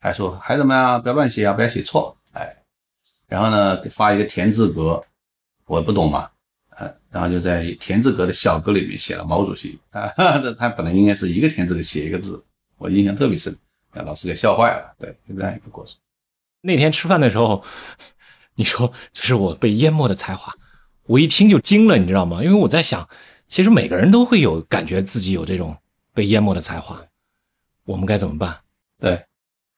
[0.00, 2.56] 还说孩子们啊，不要乱写啊，不要写错，哎，
[3.26, 5.04] 然后呢发一个田字格，
[5.66, 6.30] 我不懂嘛。
[6.78, 10.08] 呃，然后就在田字格的小格里面写了毛主席啊，
[10.42, 12.44] 这他本来应该是一个田字格写一个字，
[12.76, 13.56] 我印象特别深，
[13.94, 14.94] 让老师给笑坏了。
[14.98, 15.96] 对，就这样一个过程。
[16.60, 17.64] 那天吃饭的时候，
[18.56, 20.52] 你说这是我被淹没的才华，
[21.06, 22.44] 我一听就惊了，你知道吗？
[22.44, 23.08] 因为我在想，
[23.46, 25.74] 其实每个人都会有感觉自己有这种
[26.12, 27.02] 被淹没的才华，
[27.84, 28.54] 我们该怎么办？
[28.98, 29.24] 对，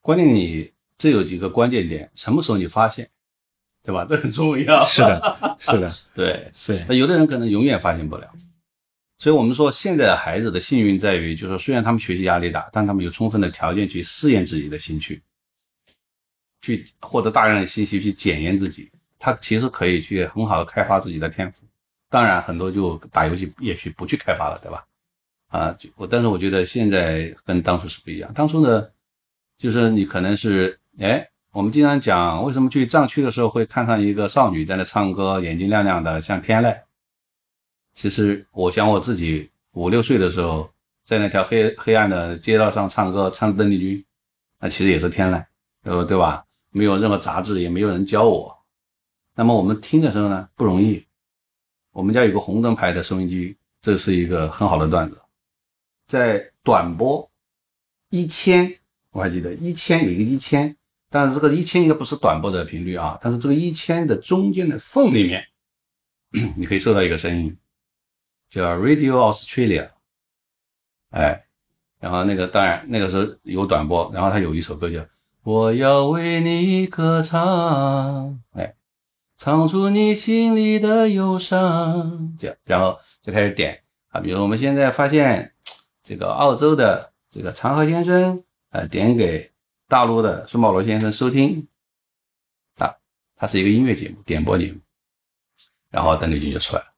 [0.01, 3.09] 关键你这有几个关键点，什么时候你发现？
[3.88, 4.05] 对吧？
[4.07, 4.85] 这很重要。
[4.85, 6.85] 是的，是的， 对，对。
[6.87, 8.31] 那有的人可能永远发现不了，
[9.16, 15.22] 所以我们说现在的孩子的幸运在于，就是虽然他们学习压力大，但他们有充分的条件去试验自己的兴趣，
[16.61, 18.90] 去获得大量的信息，去检验自己。
[19.18, 21.62] 他其实可以去很好的开发自己的天赋。
[22.11, 24.85] 当然，很多就打游戏，也许不去开发了，对吧？
[25.48, 28.31] 啊，我但是我觉得现在跟当初是不一样。
[28.35, 28.87] 当初呢，
[29.57, 31.27] 就是你可能是哎。
[31.59, 36.83] 我们经常讲，为什么去藏区的时候会看上一个少女在那唱歌，眼睛亮亮的，像天籁。
[37.94, 44.05] 其实我想我自己五六岁的时候，在那条黑黑暗的街道上唱歌，唱邓丽君，
[44.61, 45.44] 那其实也是天籁，
[45.83, 46.44] 呃，对吧？
[46.71, 48.57] 没有任何杂志，也没有人教我。
[49.35, 51.05] 那么我们听的时候呢，不容易。
[51.90, 55.21] 我们家有个红灯牌的收音机，这是一个很好的段子，
[56.07, 57.29] 在短波
[58.11, 58.73] 一千，
[59.11, 60.73] 我还记得一千有一个一千。
[61.11, 65.42] 但是这个一千应该不是短波的频率啊，但是这个一千的中间的缝里面，
[66.57, 67.57] 你可以收到一个声音，
[68.51, 69.88] 叫 Radio Australia，
[71.11, 71.47] 哎，
[71.99, 75.03] 然后那个当然那个时候有短波，然后他有一首歌叫
[75.44, 78.75] 我要为你歌唱，哎，
[79.35, 85.55] 唱出你心里的忧伤，这样，然后就开始点啊，比如我们现在发现
[86.03, 89.51] 这个澳洲的这个长河先生，呃，点给。
[89.88, 91.66] 大陆的孙保罗先生收听，
[92.77, 92.94] 啊，
[93.35, 94.79] 他是一个音乐节目，点播节目，
[95.88, 96.88] 然后邓丽君就出来了，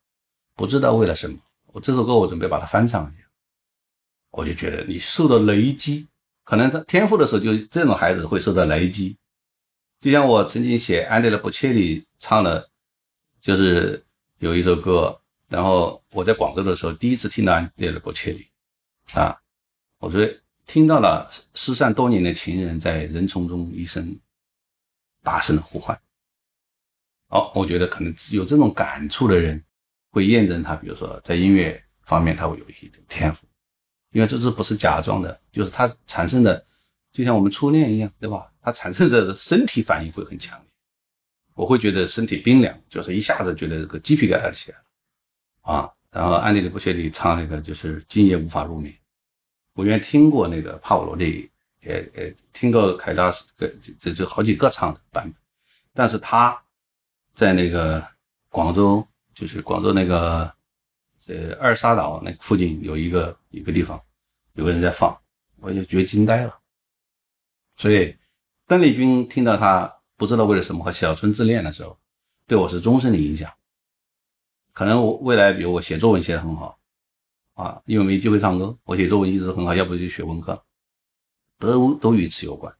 [0.56, 3.24] 不知道为了什么，我这首歌我准备把它翻唱一下，
[4.32, 6.08] 我就觉得你受到雷击，
[6.42, 9.16] 可能他天赋的时候就这种孩子会受到雷击，
[10.00, 12.68] 就像我曾经写安德烈·波切利唱的，
[13.40, 14.04] 就是
[14.38, 15.16] 有一首歌，
[15.46, 18.48] 然后我在广州的时候第一次听到安德烈·波切利，
[19.12, 19.40] 啊，
[20.00, 20.28] 我说。
[20.70, 24.16] 听到了失散多年的情人在人丛中一声
[25.20, 26.00] 大声的呼唤。
[27.26, 29.60] 好，我觉得可能有这种感触的人，
[30.12, 33.48] 会验证他，比如说在音乐方面他会有一些天赋，
[34.12, 36.64] 因为这是不是假装的，就是他产生的，
[37.10, 38.52] 就像我们初恋一样，对吧？
[38.62, 40.68] 他产生的身体反应会很强烈，
[41.54, 44.84] 我会觉得身体冰凉，就是一下子觉得这个鸡皮疙瘩起来了
[45.62, 45.92] 啊。
[46.12, 48.94] 然后安迪的不屑地唱那个就是今夜无法入眠。
[49.80, 51.50] 我原来听过那个帕瓦罗蒂，
[51.80, 53.66] 也也听过凯拉斯，这
[53.98, 55.34] 这这好几个唱的版本，
[55.94, 56.62] 但是他
[57.32, 58.06] 在那个
[58.50, 59.02] 广州，
[59.34, 60.52] 就是广州那个
[61.18, 63.98] 这二沙岛那附近有一个一个地方，
[64.52, 65.18] 有个人在放，
[65.60, 66.58] 我就觉得惊呆了。
[67.78, 68.14] 所以
[68.66, 71.98] 邓丽君听到他不知道为了什么和小春自恋的时候，
[72.46, 73.50] 对我是终身的影响。
[74.74, 76.78] 可能我未来，比如我写作文写得很好，
[77.60, 80.64] 啊，因为没机会唱歌，我写作文一直很好，要不就学文科，
[81.58, 82.74] 都都与此有关。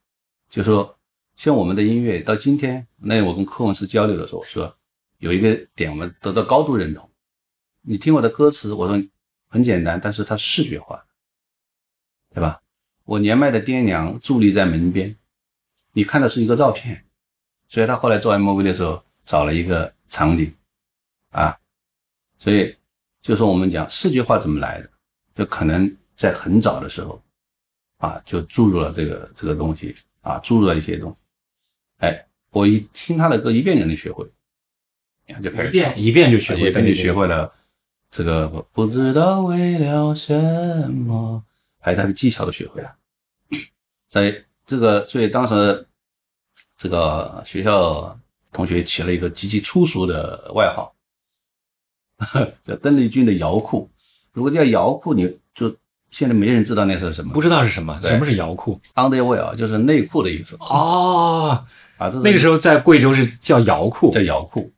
[0.49, 0.99] 就说
[1.37, 4.74] 像我们的音乐到今天，那我跟柯文斯交流的时候说，
[5.18, 7.11] 有一个点我们得到高度认同。
[7.83, 9.03] 你听我的歌词，我说
[9.49, 11.05] 很简单，但是它视觉化，
[12.35, 12.62] 对吧？
[13.05, 15.16] 我年迈的爹娘伫立在门边，
[15.93, 17.05] 你看的是一个照片，
[17.66, 20.55] 所以他后来做 MV 的时候找了一个场景，
[21.31, 21.59] 啊，
[22.39, 22.76] 所以
[23.22, 24.90] 就是我们讲视觉化怎么来的，
[25.34, 27.22] 就可能在很早的时候，
[27.98, 31.16] 啊，就注入了这个这个东西，啊，注入了一些东西，
[31.98, 34.26] 哎，我一听他的歌一遍就能学会，
[35.26, 37.52] 然后就开始唱，一遍就学会，一遍就学会了
[38.10, 41.44] 这个不知道为了什么，
[41.78, 42.96] 还有他的技巧都学会了。
[44.08, 45.86] 在这个，所以当时
[46.76, 48.18] 这个学校
[48.50, 50.92] 同学起了一个极其粗俗的外号，
[52.62, 53.90] 叫邓丽君的摇裤。
[54.32, 55.74] 如果叫摇裤，你就
[56.10, 61.62] 现在没人知道那是什么，不知道是什么，什么是摇裤 underwear 就是内裤的意思哦，
[61.96, 62.10] 啊。
[62.10, 64.72] 这那个时候在贵州是叫摇裤叫摇裤，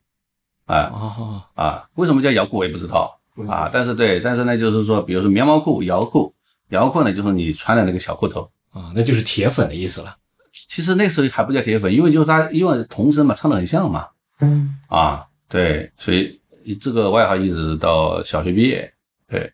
[0.66, 3.68] 啊哦，啊，为什么叫摇裤我也不知道啊。
[3.72, 6.34] 但是对，但是呢，就是说，比如说棉毛裤、摇裤，
[6.70, 8.49] 摇裤呢就是你穿的那个小裤头。
[8.72, 10.16] 啊，那就是铁粉的意思了。
[10.51, 14.09] 其实那时候还不叫铁粉，因为就是他因为童声嘛，唱的很像嘛。
[14.40, 16.40] 嗯，啊，对，所以
[16.81, 18.93] 这个外号一直到小学毕业，
[19.29, 19.53] 对，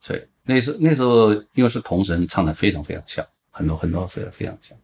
[0.00, 4.76] 所以那时候那时候因为是童声，唱的非常非常像，很多很多非常非常像。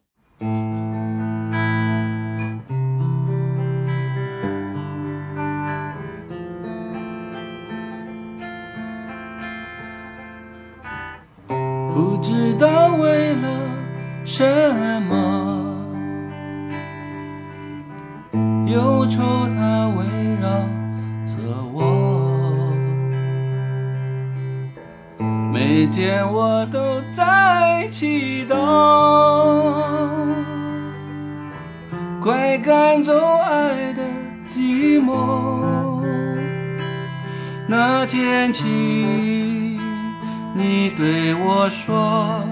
[11.95, 13.71] 不知道为了
[14.25, 14.45] 什
[15.03, 15.13] 么，
[18.67, 19.74] 忧愁它
[25.97, 28.57] 每天我都在祈祷，
[32.21, 34.03] 快赶走爱的
[34.45, 36.03] 寂寞。
[37.69, 38.65] 那天起，
[40.53, 42.43] 你对我说，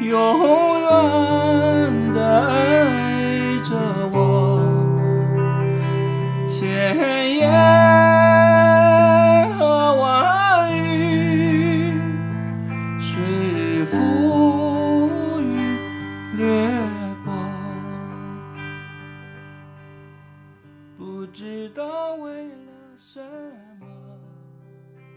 [0.00, 3.74] 永远的爱着
[4.12, 4.62] 我，
[6.46, 7.50] 千言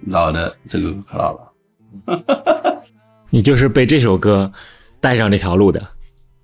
[0.10, 2.84] 老的这个可老了，
[3.30, 4.52] 你就是被这首歌
[5.00, 5.80] 带上这条路的，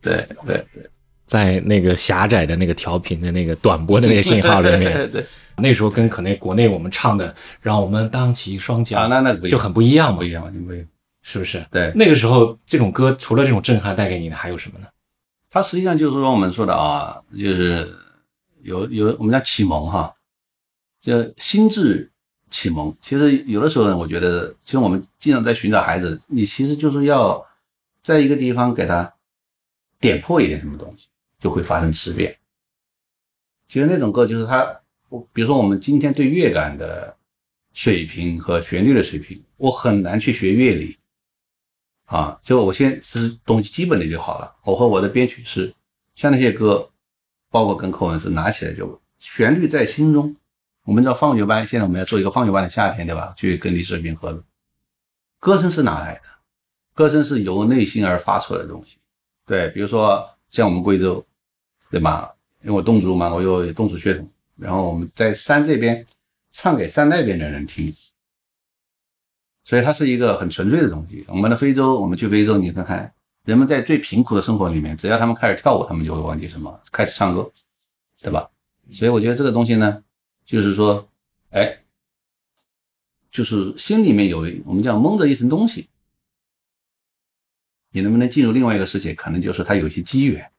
[0.02, 0.90] 对对对，
[1.26, 5.26] 在那个狭窄的那个调频的那个短波的那个信号里面， 对
[5.58, 10.18] 那时候跟可能国内我们唱的“让我们荡起双桨”啊，那那就很不一样嘛。
[10.18, 10.88] 不，一样，不一样。
[11.22, 11.66] 是不是？
[11.72, 14.88] 对，那个时候这种歌除了这种震撼带给你的还有什么呢？
[15.50, 17.88] 它实际上就是说我们说的啊，就是
[18.64, 20.14] 有有我们叫启蒙哈，
[21.00, 22.12] 叫心智
[22.54, 22.96] 启蒙。
[23.02, 27.44] 其实有的时候呢，我觉得，其实我们经常在寻找孩子，你其实就是要
[28.04, 29.12] 在一个地方给他
[30.00, 31.08] 点破一点什么东西，
[31.40, 32.38] 就会发生质变。
[33.68, 37.18] 其实那种歌就是他，我比如说我们今天对乐感的
[37.74, 40.96] 水平和旋律的水平，我很难去学乐理。
[42.06, 44.56] 啊，就我先是东西基本的就好了。
[44.64, 45.74] 我和我的编曲师，
[46.14, 46.92] 像那些歌，
[47.50, 50.36] 包括跟寇文是拿起来就旋律在心中。
[50.86, 53.34] 我们知道放学班，现在我们要做一个放学班的夏天，对吧？
[53.38, 54.44] 去跟李世民合作。
[55.40, 56.22] 歌声是哪来的？
[56.94, 58.98] 歌声是由内心而发出来的东西。
[59.46, 61.26] 对，比如说像我们贵州，
[61.90, 62.34] 对吧？
[62.62, 66.06] 因为我侗族嘛，我有侗族血统，然后我们在山这边
[66.52, 67.94] 唱给山那边的人听。
[69.66, 71.26] 所以它是一个很纯粹的东西。
[71.30, 73.14] 我们的非洲，我们去非洲，你看看，
[73.46, 77.50] 人们在最贫苦的生活里面，只要他们开始跳舞，他们就会忘记什么，开始唱歌，
[78.22, 78.50] 对吧？
[78.92, 80.04] 所以我觉得这个东西呢，
[80.46, 81.10] 就是说，
[81.52, 81.84] 哎，
[83.32, 85.90] 就是心里面有我们叫蒙着一层东西，
[87.92, 90.52] 你能不能进入另外一个世界，可能就是他有一些机缘。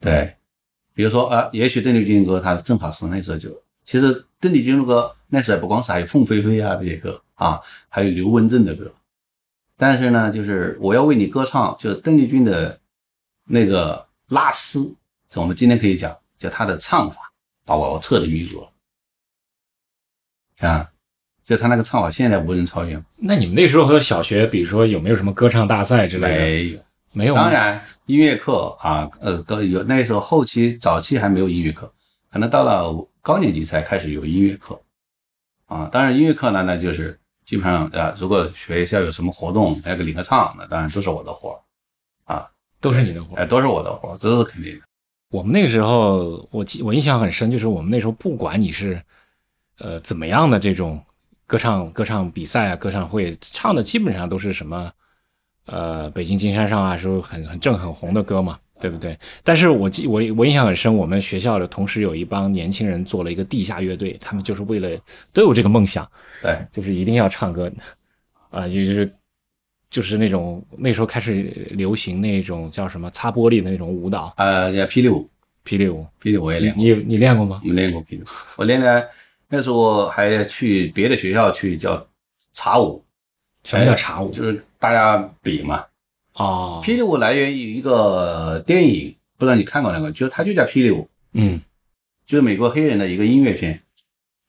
[0.00, 0.36] 对，
[0.92, 8.92] 比如说啊，也许邓丽君的歌，它正好是那时候就，其实邓丽君的歌那时候不光是还有凤飞飞啊这些歌啊，还有刘文正的歌，
[9.76, 12.80] 但是呢，就是我要为你歌唱，就是邓丽君的
[13.44, 14.96] 那个拉丝，
[15.36, 17.31] 我们今天可以讲，叫她的唱法。
[17.64, 18.68] 把我彻底迷住了，
[20.68, 20.90] 啊，
[21.44, 26.72] 就他那个唱法现在无人超越，那你们那时候和小学，比如说有没有什么歌唱大赛之类的？
[26.72, 26.80] 没有，
[27.12, 31.92] 没有当然，音乐课啊，呃，高有那时候后期早期还没有音乐课，
[32.30, 34.80] 可能到了高年级才开始有音乐课，
[35.66, 42.50] 啊，当然音乐课呢，那就是基本上啊，如果学校有什么活动，要给领个唱，那当然都是我的活儿，啊，
[42.80, 43.36] 都是你的活。
[43.36, 44.84] 哎，都是我的活儿，这是肯定的。
[45.32, 49.00] 我们那个时候，我记我印象很深，就是我们那时候不管你是
[49.78, 51.02] 呃怎么样的这种
[51.46, 54.92] 歌唱歌唱比赛啊、歌唱会，唱的基本上都是什么
[55.64, 59.18] 呃北京金山上啊，说很很正很红的歌嘛，对不对？
[59.42, 64.90] 但是我记我我印象很深，我们学校的同时有一帮年轻人做了一个地下乐队，他们就是为了
[65.32, 66.06] 都有这个梦想，
[66.42, 67.72] 对，就是一定要唱歌
[68.50, 69.10] 啊，也就是
[69.92, 75.28] 就是那种那时候开始流行那种叫什么擦玻璃的那种舞蹈，呃，叫霹雳舞，
[75.66, 76.06] 霹雳舞。
[76.18, 77.60] 霹雳舞我也练过，你你练过吗？
[77.62, 78.24] 我练过霹雳舞？
[78.56, 79.06] 我练的
[79.48, 82.08] 那时候还去别的学校去叫
[82.54, 83.04] 茶舞，
[83.64, 84.32] 什么叫茶舞？
[84.32, 85.84] 就是大家比嘛。
[86.36, 91.60] 哦，霹雳舞来源于一个电影，不知道你看过那个，就它就叫霹雳舞，嗯
[92.26, 93.82] 就是美国黑人的一个音乐片。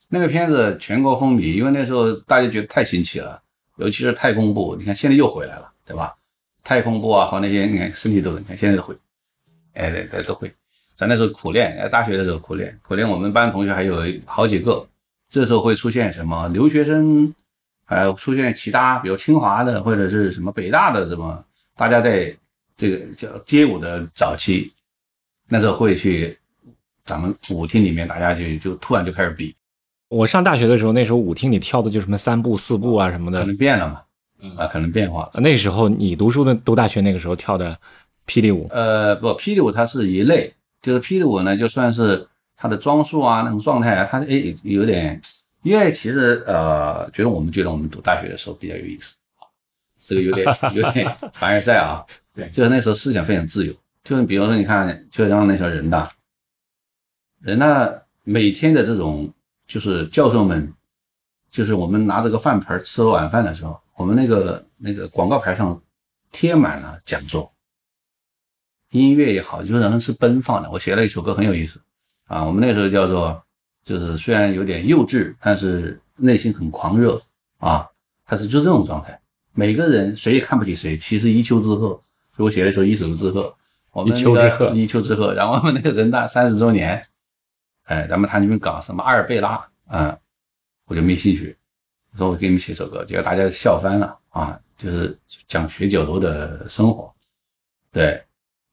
[0.08, 3.43] 那个片子全国风靡，因为那时候大家觉得太新奇了，
[3.78, 6.16] 尤其是太空步，你看现在又回来了，对吧？
[6.64, 8.96] 太空步啊和那些，你看身体都，你看现在都会，
[9.74, 10.54] 哎，对对都会。
[10.96, 13.08] 咱那时候苦练，大学的时候苦练，苦练。
[13.08, 14.88] 我们班同学还有好几个，
[15.28, 17.34] 这时候会出现什么留学生，
[17.84, 21.44] 还有出现其他，比如清华的或者是什么北大的什么，
[21.76, 22.34] 大家在
[22.78, 24.72] 这个叫街舞的早期，
[25.50, 26.38] 那时候会去
[27.04, 29.54] 咱们舞厅里面，大家就就突然就开始比，
[30.14, 33.46] 我上大学的时候，那时候舞厅里跳的就什么三步四步啊什么的可。
[33.46, 34.02] 能变了嘛，
[34.42, 35.42] 嗯啊，可能变化了。
[35.42, 37.76] 那时候你读书的读大学那个时候跳的
[38.28, 45.20] 霹雳舞，呃，不，霹雳舞它是一类，就是霹雳舞呢，就算是它的装束啊，那种状态啊，它诶有点，
[45.64, 49.50] 因为其实呃，觉得我们觉得我们读大学的时候比较有意思啊，
[50.00, 52.06] 这个有点有点 凡尔赛啊，
[52.36, 56.08] 对就是那时候思想非常自由，就是比如说你看，就像那时候人大，
[57.42, 57.92] 人大
[58.24, 59.28] 每天的这种
[59.74, 60.72] 就是教授们，
[61.50, 65.82] 就是我们拿着个饭盆儿吃晚饭的时候，我们那个那个广告牌上
[66.32, 67.52] 贴满了讲座。
[68.92, 70.70] 音乐也好，就是人是奔放的。
[70.70, 71.82] 我写了一首歌很有意思
[72.28, 73.44] 啊，我们那时候叫做，
[73.84, 77.20] 就是虽然有点幼稚，但是内心很狂热
[77.58, 77.90] 啊，
[78.28, 79.20] 他是就这种状态。
[79.54, 82.00] 每个人谁也看不起谁，其实一丘之貉。
[82.36, 83.42] 所以我写了一首《一丘之貉》，
[83.92, 85.32] 我们那一丘之个貉一丘之貉。
[85.34, 87.04] 然后我们那个人大三十周年，
[87.84, 90.18] 哎，咱们他那边搞什么阿尔贝拉啊，
[90.86, 91.58] 我就没兴趣。
[92.12, 95.18] 我说我给你们写首歌，结果大家笑翻了啊，就是
[95.48, 97.14] 讲学酒楼的生活，
[97.92, 98.24] 对。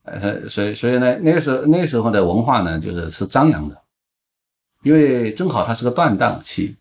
[0.02, 3.80] 呃，所以所以呢，那个时候那个时候的文化呢，就是是张扬的，
[4.82, 6.74] 因为正好它是个断档期，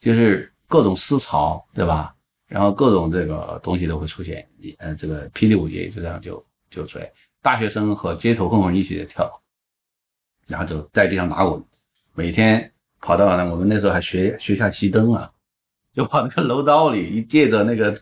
[0.00, 2.16] 就是各种思潮，对吧？
[2.48, 4.48] 然后各种这个东西都会出现，
[4.78, 7.12] 呃，这个霹雳舞也就这样就就出来，
[7.42, 9.30] 大学生和街头混混一起跳，
[10.46, 11.62] 然后就在地上打滚，
[12.14, 15.30] 每天跑到那，我们那时候还学学校熄灯啊，
[15.94, 17.92] 就跑那个楼道里，一借着那个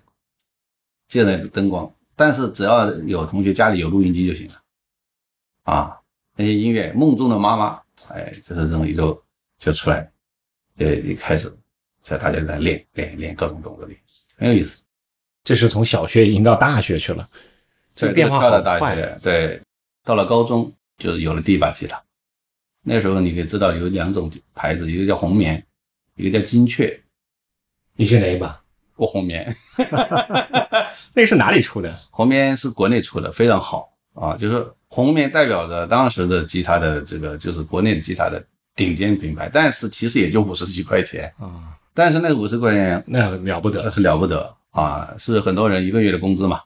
[1.08, 1.92] 借着那个灯光。
[2.16, 4.54] 但是只要有同学家里有录音机就行了，
[5.64, 5.98] 啊，
[6.36, 7.74] 那些音乐《梦中的妈妈》，
[8.12, 9.20] 哎，就是这种一就
[9.58, 10.08] 就出来，
[10.76, 11.52] 呃，一开始
[12.00, 13.98] 在大家在练练练各种动作练，
[14.36, 14.80] 很有意思。
[15.42, 17.28] 这是从小学已经到大学去了，
[17.96, 18.94] 这个变化好大快。
[18.94, 19.60] 学，对，
[20.04, 22.03] 到了高中就是有了第一把吉他。
[22.84, 25.64] 那时候你可以知道有两种牌子，一个叫红棉，
[26.16, 27.00] 一个叫金雀。
[27.96, 28.60] 你是哪一把？
[28.96, 29.56] 我红棉，
[31.14, 31.92] 那个是哪里出的？
[32.10, 34.36] 红棉是国内出的，非常好啊。
[34.36, 38.44] 就是红棉代表着当时的吉他的这个，就是国内的吉他的
[38.76, 46.60] 顶尖品牌，但是其实也就五十几块钱，啊，但是那五十块钱那了不得，很了不得啊，是很多人一个月的工资嘛。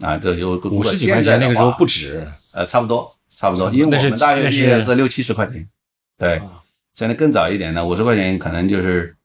[0.00, 2.26] 啊，这就五十几块钱那个时候不，止。
[2.52, 5.68] 呃，差不多，差不多，因为我们大学毕业是是六七十块钱，
[6.16, 6.62] 对，啊
[6.94, 9.16] 现在更早一点呢，五十块钱可能就是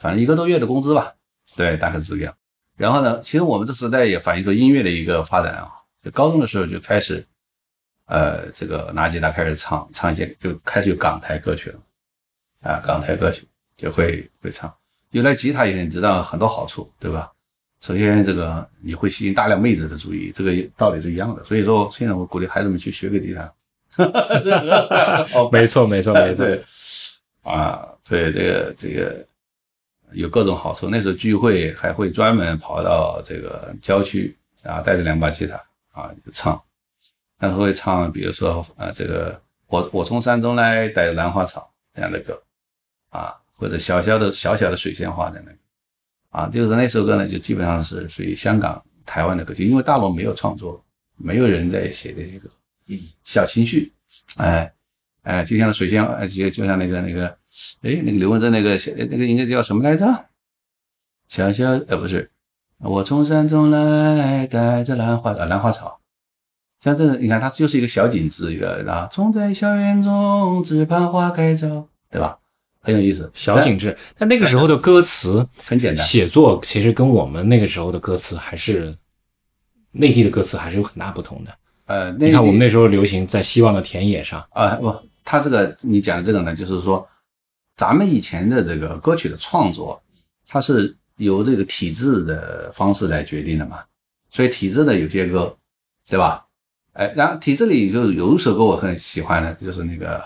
[0.00, 1.12] 反正一个多月的工资吧，
[1.54, 2.34] 对，大概是这样。
[2.74, 5.70] 然后呢，其实我们这时代也反映出音乐的一个发展啊，
[6.02, 7.22] 就高中的时候就开始，
[8.06, 11.78] 呃，这个拿吉他开始唱，唱一些就开始有港台歌曲了，
[12.62, 13.46] 啊，港台歌曲
[13.76, 14.72] 就会会唱。
[15.10, 17.30] 有了吉他以后，你知道很多好处，对吧？
[17.82, 21.44] 首先，这个你会吸引大量妹子的注意，这个道理是一样的。
[21.44, 23.52] 所以说，现在我鼓励孩子们去学个吉他。
[23.98, 26.44] 哦 没错，没错，没错。
[26.44, 26.62] 对，
[27.42, 29.26] 啊，对这个这个
[30.12, 30.88] 有各种好处。
[30.90, 35.56] 那时候聚会还会专门跑到这个郊区啊，带着两把吉他
[35.92, 36.60] 啊唱，
[37.38, 42.40] 那时候会唱，比如说呃这个我我从山中来，带着兰花草这样的歌
[43.10, 45.58] 啊，或者小小的小小的水仙花的那个
[46.30, 50.84] 啊，就是那首歌呢，就基本上是属于香港、台湾的歌曲，因为大陆没有创作
[51.16, 52.65] 没有人在写这些歌，嗯，
[53.24, 53.92] 小情绪，
[54.36, 54.72] 哎
[55.22, 57.26] 哎，就像水仙，呃就就像那个那个，
[57.82, 60.26] 哎，那个刘文正那个小那个应该叫什么来着？
[61.28, 62.30] 小小呃不是，
[62.78, 66.00] 我从山中来，带着兰花啊兰花草。
[66.80, 72.38] 像这个，你看它就是一个小景致，一个啊，种在校园中，只盼花开早，对吧？
[72.80, 73.98] 很有意思，小景致。
[74.16, 78.96] 但那个时候的歌词很简单，写作其实跟我们那个时候的歌词还是
[79.90, 81.52] 内地的歌词还是有很大不同的。
[81.86, 87.08] 呃，那你看我们那时候流行在希望的田野上，啊不，他这个你讲的这个呢，就是说
[87.76, 90.02] 咱们以前的这个歌曲的创作，
[90.46, 93.84] 它是由这个体制的方式来决定的嘛，
[94.30, 95.56] 所以体制的有些歌，
[96.06, 96.46] 对吧？
[96.92, 100.24] 哎，然后体制里就有一首歌我很喜欢的，就是那个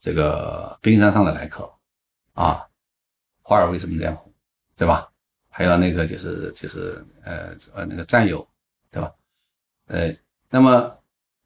[0.00, 1.70] 这个冰山上的来客
[2.34, 2.64] 啊，
[3.42, 4.32] 花儿为什么这样红，
[4.76, 5.08] 对吧？
[5.50, 8.46] 还有那个就是就是呃呃那个战友，
[8.92, 9.12] 对吧？
[9.88, 10.14] 呃，
[10.50, 10.96] 那么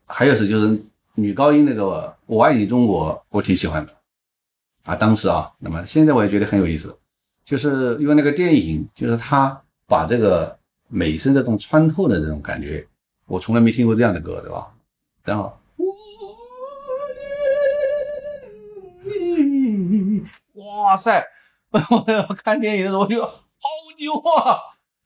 [0.07, 0.84] 还有是就是
[1.14, 3.92] 女高音那个我爱你中国，我挺喜欢的
[4.84, 6.98] 啊，当时啊，那么现在我也觉得很有意思，
[7.44, 12.86] 就是因为那个电影，就是他把这个美声这种穿透的这种感觉。
[13.26, 14.68] 我从来没听过这样的歌，对吧？
[15.24, 15.57] 然后，
[20.55, 21.24] 哇塞！
[21.70, 23.32] 我要看电影的时候，我就好
[23.96, 24.59] 牛啊！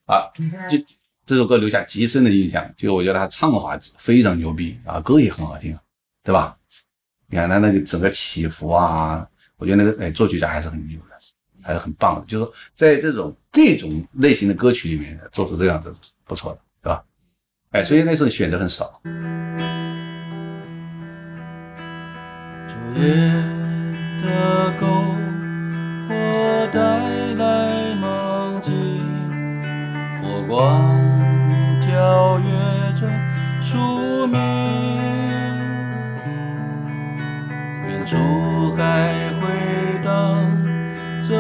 [0.07, 0.33] 啊，
[0.69, 0.79] 就
[1.27, 2.67] 这首歌留下极深的印象。
[2.77, 5.77] 就我觉得他唱法非常牛逼啊，歌也很好听，
[6.23, 6.57] 对吧？
[7.29, 11.17] 你看他那个整个起伏啊，我觉得那个哎作曲家还是很牛的，
[11.61, 12.23] 还是很棒的。
[12.27, 15.93] 就是说，在这种这种类型的歌曲里面做出这样的
[16.25, 17.05] 不错的，对吧？
[17.73, 19.01] 哎，所以那时候选择很少。
[22.69, 23.09] 昨夜
[24.23, 24.87] 的篝
[26.09, 26.15] 火
[26.73, 26.81] 带
[27.35, 28.73] 来梦境，
[30.23, 31.16] 火光
[32.07, 32.47] 跳跃
[32.95, 33.05] 着
[33.61, 34.39] 树鸣，
[37.89, 38.17] 远处
[38.77, 40.47] 还回荡
[41.21, 41.35] 着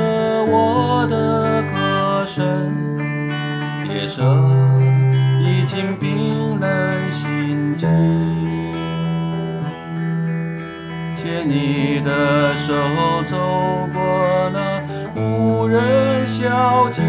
[0.45, 2.45] 我的歌声，
[3.89, 4.25] 夜色。
[5.39, 7.89] 已经冰冷心境，
[11.17, 12.73] 牵你的手
[13.25, 13.37] 走
[13.95, 14.83] 过那
[15.15, 17.05] 无人小径，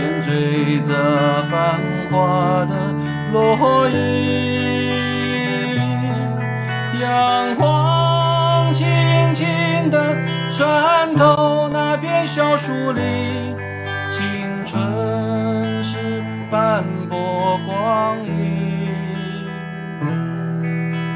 [0.00, 0.94] 点缀着
[1.50, 1.78] 繁
[2.10, 2.74] 华的
[3.32, 3.98] 落英。
[7.00, 8.86] 阳光轻
[9.34, 10.16] 轻地
[10.50, 13.54] 穿透那片小树林，
[14.10, 16.24] 青春是。
[16.50, 18.88] 斑驳光影，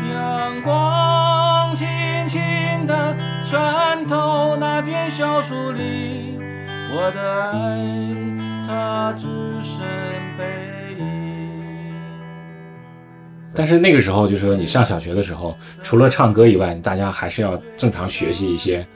[0.09, 1.89] 阳光轻
[2.28, 6.39] 轻地穿透那片小树林，
[6.89, 7.57] 我的爱
[8.67, 9.27] 它只
[9.61, 9.81] 剩
[10.39, 10.45] 背
[10.99, 11.05] 影。
[13.55, 18.87] 但是那个时候，就是说你上小学的时候，除了唱歌以外，大家还是要正常学习一些。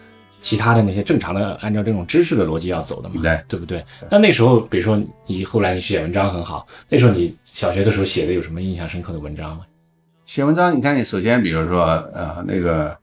[0.41, 3.85] 其他的那些正常的按照这种知识的逻辑要走的嘛，对对不对？
[4.09, 4.97] 那那时候，比如说
[5.27, 9.67] 你后来你写文章很好，那时候你小学的时候写的有什么印象深刻的文章吗？
[10.27, 12.97] 写文章，你看，你首先比如说呃那个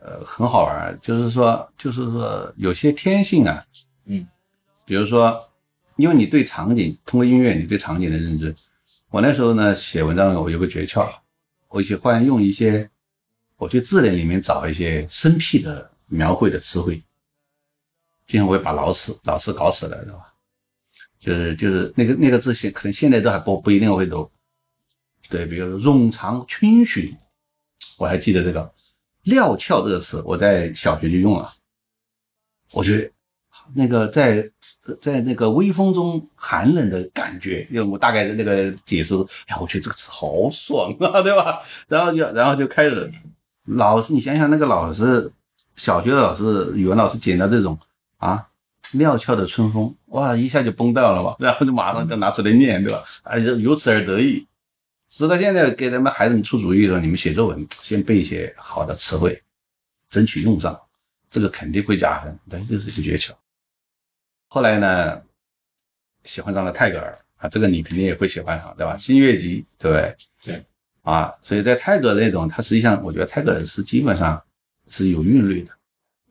[0.00, 3.62] 呃很好玩，就是说就是说有些天性啊，
[4.06, 4.26] 嗯，
[4.86, 5.38] 比如说
[5.96, 8.54] 因为你对场景通过音乐你对场景的认知，
[9.10, 11.08] 我那时候呢写文章我有个诀窍，
[11.68, 12.90] 我喜欢用一些
[13.56, 15.90] 我去字典里面找一些生僻的。
[16.14, 17.02] 描绘的词汇，
[18.26, 20.26] 经常会把老师老师搞死了，知道吧？
[21.18, 24.30] 就是就是那个那个字现可能现在都还不不一定会读。
[25.30, 27.16] 对，比如说冗长逡巡，
[27.96, 28.70] 我还记得这个
[29.22, 31.50] 料峭这个词，我在小学就用了。
[32.72, 33.10] 我觉得
[33.74, 34.50] 那个在
[35.00, 39.14] 在那个微风中寒冷的感觉，因为我大概的那个解释，
[39.46, 41.60] 哎，我觉得这个词好爽啊， 对吧？
[41.88, 43.12] 然后就然后就开始
[43.66, 45.32] 老师，你想想那个老师。
[45.74, 47.76] 小学的老师，语文老师捡到这种
[48.18, 48.46] 啊
[48.92, 53.02] 料峭的春风，哇，一下就崩掉了嘛，然后就马上就拿出来念，对吧？
[53.22, 54.46] 啊，就由此而得意。
[55.08, 59.42] 直到现在给他们孩子们出主意说，你们写作文先背一些好的词汇，
[60.10, 60.78] 争取用上，
[61.30, 62.38] 这个肯定会加分。
[62.50, 63.32] 但是这是一个诀窍。
[64.52, 65.22] 后来呢，
[66.24, 68.96] 喜欢上了泰戈尔啊，这个你肯定也会喜欢上，对吧？
[68.98, 70.16] 新月集，对不对？
[70.44, 70.66] 对。
[71.00, 74.42] 啊，所以在泰戈尔那种，他实际上我觉得泰戈尔是基本上。
[74.88, 75.70] 是有韵律的，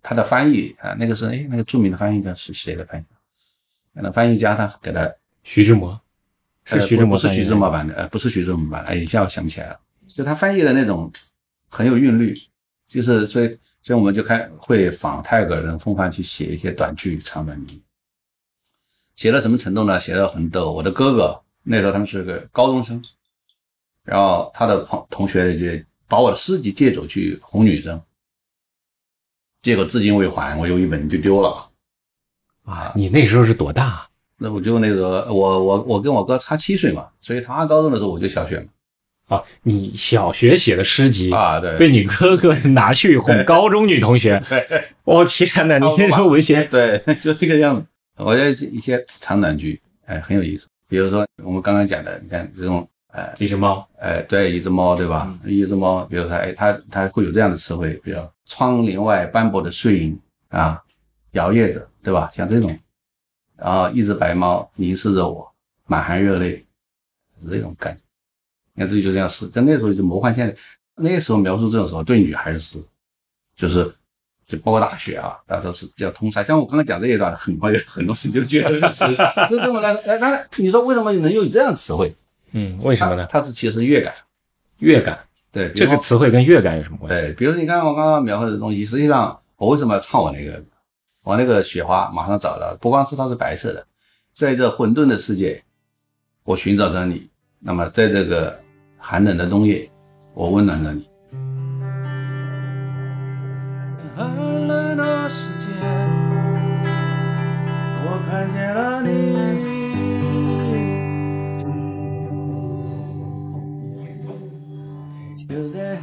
[0.04, 3.04] 他的翻译啊，那个是哎，那个著名的翻译家是谁的翻译？
[3.94, 5.10] 那翻译家他给他
[5.42, 6.00] 徐志摩，
[6.66, 9.80] 是徐志摩，不是徐志摩版的，呃，不是徐志摩版的，哎，一下我想不起来了。
[10.06, 11.12] 就他翻译的那种
[11.70, 12.38] 很有韵律，
[12.86, 17.82] 就是所以所以我们就开会仿泰戈尔的风范去写一些短句长短句，
[19.22, 20.00] 写到什么程度呢？
[20.00, 20.72] 写到很逗。
[20.72, 23.00] 我的哥哥那时候他们是个高中生，
[24.04, 28.02] 然后他的朋同学就把我的诗集借走去哄女生，
[29.62, 31.70] 结果至今未还，我有一本就丢了。
[32.66, 34.08] 啊，你那时候是多大？
[34.40, 39.38] 那我就那个我我我跟我哥差七岁嘛，所以他高中的时候我就小学嘛。
[39.38, 44.42] 啊，你小学写的诗集啊，对，被你哥哥拿去哄高中女同学。
[45.06, 47.86] 我天哪，你这时候文学对， 就这个样子。
[48.18, 50.68] 我觉得一些长短句，哎，很有意思。
[50.88, 55.40] 比如说我们刚刚讲的，你看这种，哎，一只猫，哎，对，一只猫，对吧？
[55.46, 60.84] 一只猫，比如说，哎，它它会有这样的词汇，比如窗帘外斑驳的睡影啊，
[61.32, 62.30] 摇曳着，对吧？
[62.34, 62.78] 像这种，
[63.56, 65.50] 然后一只白猫凝视着我，
[65.88, 66.66] 满含热泪，
[67.50, 68.02] 这种感觉。
[68.74, 70.56] 你看，这就这样是，在那时候就魔幻现在，
[70.96, 72.80] 那时候描述这种时候，对女孩子是，
[73.56, 73.92] 就是。
[74.52, 76.44] 就包括大学啊，大家都是比较通杀。
[76.44, 79.06] 像我刚刚讲这一段，很快很多人就觉得是，
[79.50, 82.14] 这对我来说，哎，那你说为什么能用这样词汇？
[82.52, 83.26] 嗯，为什么呢？
[83.30, 84.14] 它是其实乐感，
[84.80, 85.18] 乐感。
[85.54, 87.22] 对，这个词汇跟乐感有什么关系？
[87.22, 90.62] 对，比如说你看我刚刚描绘的东西，实际上我为什么要唱我那个，
[91.24, 93.86] 我那个雪花马上找到，不光是它是白色的，
[94.34, 95.64] 在这混沌的世界，
[96.44, 97.30] 我寻找着你。
[97.60, 98.60] 那么在这个
[98.98, 99.90] 寒冷的冬夜，
[100.34, 101.08] 我温暖着你。
[108.32, 109.10] 看见了你，
[115.50, 115.98] 就在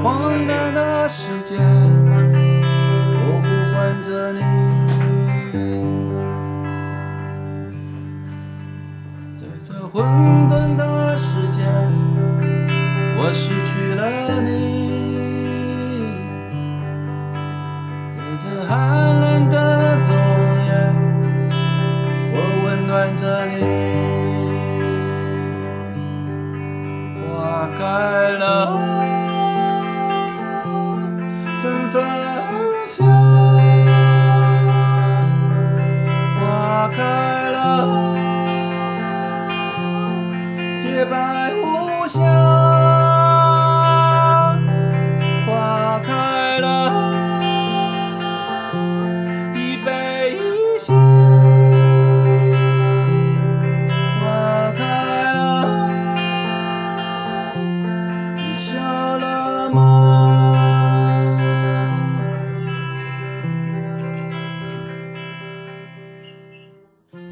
[0.00, 1.56] 荒诞的世界，
[3.18, 4.38] 我呼唤着你，
[9.36, 10.06] 在这混
[10.48, 11.58] 沌的世界，
[13.18, 14.48] 我失去了你，
[18.12, 18.76] 在这寒
[19.20, 19.23] 冷
[23.04, 23.60] 看着你，
[27.20, 27.84] 花开
[28.30, 28.78] 了，
[31.62, 32.02] 纷纷
[32.86, 33.06] 香，
[36.40, 37.33] 花开。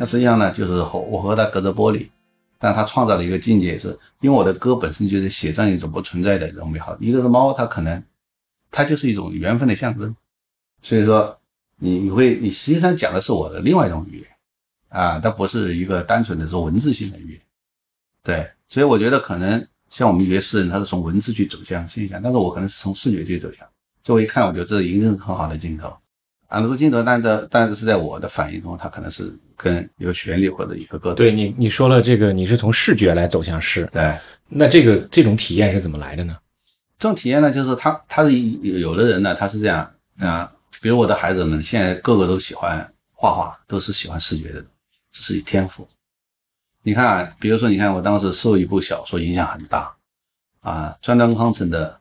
[0.03, 2.09] 那实际上呢，就是和我和他隔着玻璃，
[2.59, 6.97] 但他创造了一个境界，是因为我的歌本身就是写这样一种不存在的这种美好。
[6.99, 8.03] 一个是猫，它可能
[8.69, 10.13] 它就是一种缘分的象征，
[10.83, 11.39] 所以说
[11.77, 14.29] 你你会你实际上讲的是我的另外一种语言
[14.89, 17.41] 啊，它不是一个单纯的是文字性的语言。
[18.25, 23.65] 对，所以我觉得可能像我们有些诗人，他是从文字去走向现象，但是我可能是从视觉去走向。
[24.03, 25.97] 所以我一看，我觉得这一定是很好的镜头。
[26.53, 31.17] 啊，这镜头，但是但是是在我的反应中，它可能是跟一个旋律或者一个歌词。
[31.17, 33.89] 对你，你说了这个，你是从视觉来走向诗。
[33.91, 34.15] 对，
[34.49, 36.37] 那这个这种体验是怎么来的呢？
[36.99, 44.63] 这种体验呢，就是他他是有的人呢，他是这样啊，比如我的孩子们，现在个个都喜欢画画，都是喜欢视觉的，
[45.11, 45.89] 这是天赋。
[46.83, 49.91] 你看，啊，比如说，你看我当时受一部小说影响很大
[50.61, 51.99] 啊，川端康成的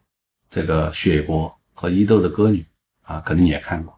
[0.50, 2.66] 这个《雪国》和伊豆的歌女
[3.04, 3.98] 啊，可能你也看过。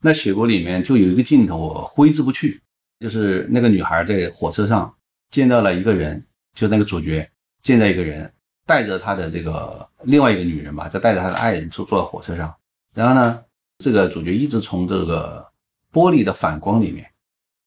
[0.00, 2.62] 那《雪国》里面就有一个镜头，我挥之不去，
[3.00, 4.94] 就是那个女孩在火车上
[5.30, 6.24] 见到了一个人，
[6.54, 7.28] 就那个主角
[7.62, 8.32] 见到一个人，
[8.64, 12.54] 带着他的这个另外一个女人吧，就带着他的爱人坐坐在火车上。
[12.94, 13.44] 然后呢，
[13.78, 15.44] 这个主角一直从这个
[15.92, 17.10] 玻璃的反光里面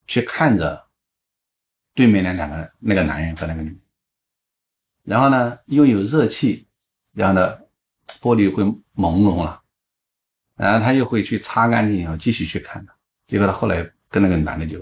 [0.07, 0.81] 去看着
[1.93, 3.79] 对面那两个那个男人和那个女人。
[5.03, 6.65] 然后呢，因为有热气，
[7.13, 7.57] 然后呢，
[8.21, 8.63] 玻璃会
[8.95, 9.60] 朦胧了。
[10.61, 12.93] 然后他又会去擦干净以后继续去看他，
[13.25, 14.79] 结果他后来跟那个男的就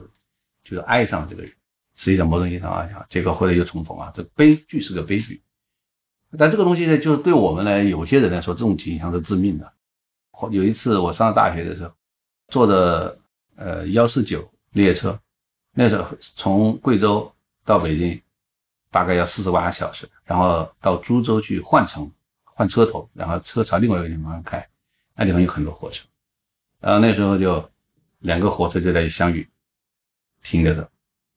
[0.61, 1.49] 就爱上了这个人，
[1.95, 5.41] 实际上某种意义上啊，结果后来又重逢啊，这悲剧是个悲剧。
[6.37, 9.71] 但这个东西呢，就是对我们来有些人来说，这种景象是致命的。
[10.51, 11.93] 有一次我上大学的时候，
[12.49, 13.17] 坐着
[13.55, 15.17] 呃幺四九列车，
[15.73, 17.31] 那时候从贵州
[17.63, 18.21] 到北京
[18.91, 22.11] 大概要四十八小时，然后到株洲去换乘
[22.43, 24.67] 换车头，然后车朝另外一个地方开。
[25.19, 26.05] 那地方有很多火车，
[26.79, 27.69] 然后那时候就
[28.19, 29.45] 两个火车就在相遇，
[30.41, 30.89] 停着的，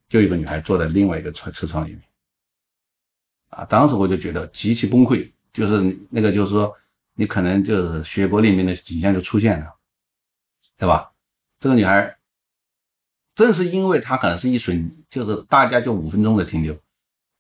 [0.09, 2.01] 就一个女孩坐在另外一个车车窗里面，
[3.49, 6.73] 啊，当时我就觉得极其崩溃，就是那个就是说
[7.15, 9.75] 你可能就是血泊里面的景象就出现了，
[10.79, 11.11] 对吧？
[11.59, 12.17] 这个女孩
[13.35, 16.79] 正是因为她可能是一瞬，就是大家就五分钟的停留，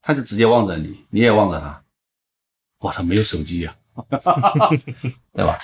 [0.01, 1.84] 她就直接望着你，你也望着她，
[2.78, 3.76] 我操，没有手机呀、
[5.32, 5.57] 对吧？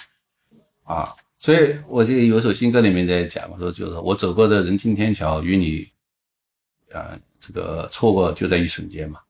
[0.88, 5.86] 啊，所以我就有首新歌里面在讲，我说就是我走过的人行天桥，与你，
[6.92, 9.20] 呃，这个错过就在一瞬间嘛，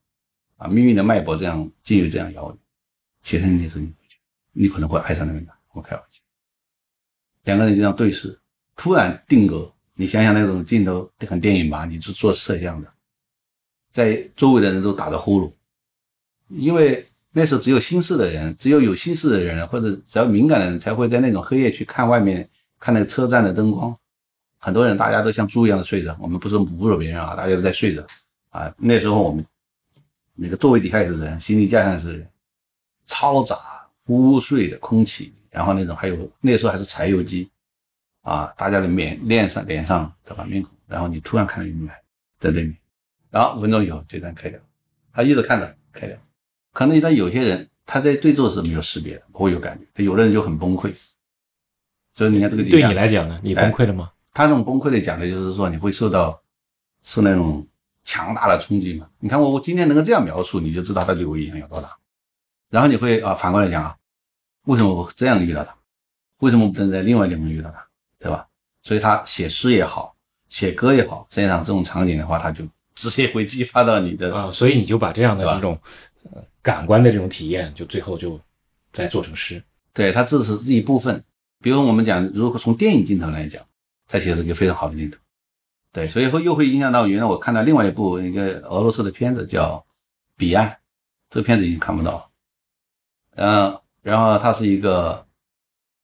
[0.57, 2.59] 啊，命运的脉搏这样竟有这样遥远，
[3.25, 3.93] 写成你的时候你
[4.53, 6.23] 你可能会爱上那个人，我开玩笑，
[7.43, 8.39] 两个人就这样对视，
[8.77, 12.95] 突然定格，你想想那种镜头很电影吧，你是做摄像的，
[13.91, 15.53] 在周围的人都打着呼噜，
[16.51, 17.05] 因为
[17.39, 22.49] 那时候只有心事的人，只有有心事的人，或者只要敏感的人，才会在那种黑夜去看外面，
[22.80, 23.97] 看那个车站的灯光。
[24.59, 28.05] 很多人大家都像猪一样的睡着，我们不是侮辱别人啊，大家都在睡着
[28.51, 28.74] 啊。
[28.76, 29.47] 那时候我们
[30.34, 32.28] 那个座位底下也是人，行李架上也是人，
[33.07, 33.57] 嘈杂
[34.07, 37.49] 污秽的空气，然后那种还有那时候还是柴油机
[38.22, 42.03] 啊，大家的面脸上脸上对吧面孔，然后你突然看到一个女孩
[42.41, 42.76] 在对面，
[43.30, 44.59] 然后五分钟以后这段开掉，
[45.12, 46.16] 他一直看着开掉。
[46.79, 50.95] 可能他有些人他在对坐是没有识别的，不会有感觉，有的人就很崩溃。
[52.14, 54.12] 所以你看这个对你来讲呢，你崩溃了吗？
[54.33, 56.41] 他这种崩溃的讲的就是说你会受到
[57.03, 57.66] 受那种
[58.05, 59.09] 强大的冲击嘛。
[59.18, 61.89] 你看我我今天能够这样描述，你就知道他对我影响有多大。
[62.70, 63.97] 然后你会啊反过来讲啊，
[64.66, 65.74] 为什么我这样遇到他？
[66.39, 67.85] 为什么不能在另外一个地方遇到他？
[68.20, 68.47] 对吧？
[68.85, 70.14] 所以他写诗也好，
[70.49, 72.64] 写歌也好，实际上这种场景的话，他就
[72.95, 75.81] 直接会激发到你的啊，所以你就把这样的对吧这种
[76.31, 78.39] 呃感官的这种体验，就最后就
[78.93, 79.62] 再做成诗。
[79.95, 81.25] 对，它只是一部分。
[81.62, 83.64] 比如我们讲，如果从电影镜头来讲，
[84.07, 85.16] 它其实是一个非常好的镜头。
[85.93, 89.77] 对，所以会又会影响到原来我看到另外一部一个俄罗斯的片子叫
[90.37, 90.69] 《彼岸》，
[91.31, 92.29] 这个片子已经看不到了。
[93.37, 95.27] 嗯，然后它是一个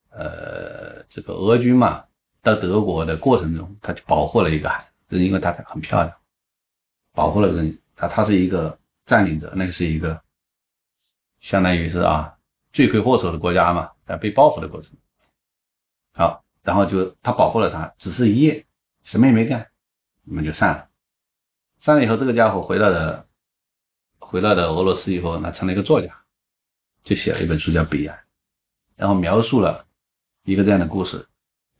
[0.08, 2.04] 呃，这个俄军嘛，
[2.42, 6.10] 到德国的过程中，他就保护了一个孩子，就是因为它很漂亮，
[7.12, 10.18] 保护了这个他他是一个占领者，那个是一个
[11.44, 12.34] 相当于是啊
[12.72, 14.96] 罪魁祸首的国家嘛，在被报复的过程。
[16.14, 18.64] 好，然后就他保护了他，只是一夜，
[19.02, 19.70] 什么也没干，
[20.22, 20.88] 你们就散了。
[21.78, 23.26] 散了以后，这个家伙回到了
[24.18, 26.08] 回到了俄罗斯以后，那成了一个作家，
[27.02, 28.16] 就写了一本书叫《彼岸》，
[28.96, 29.86] 然后描述了
[30.44, 31.28] 一个这样的故事：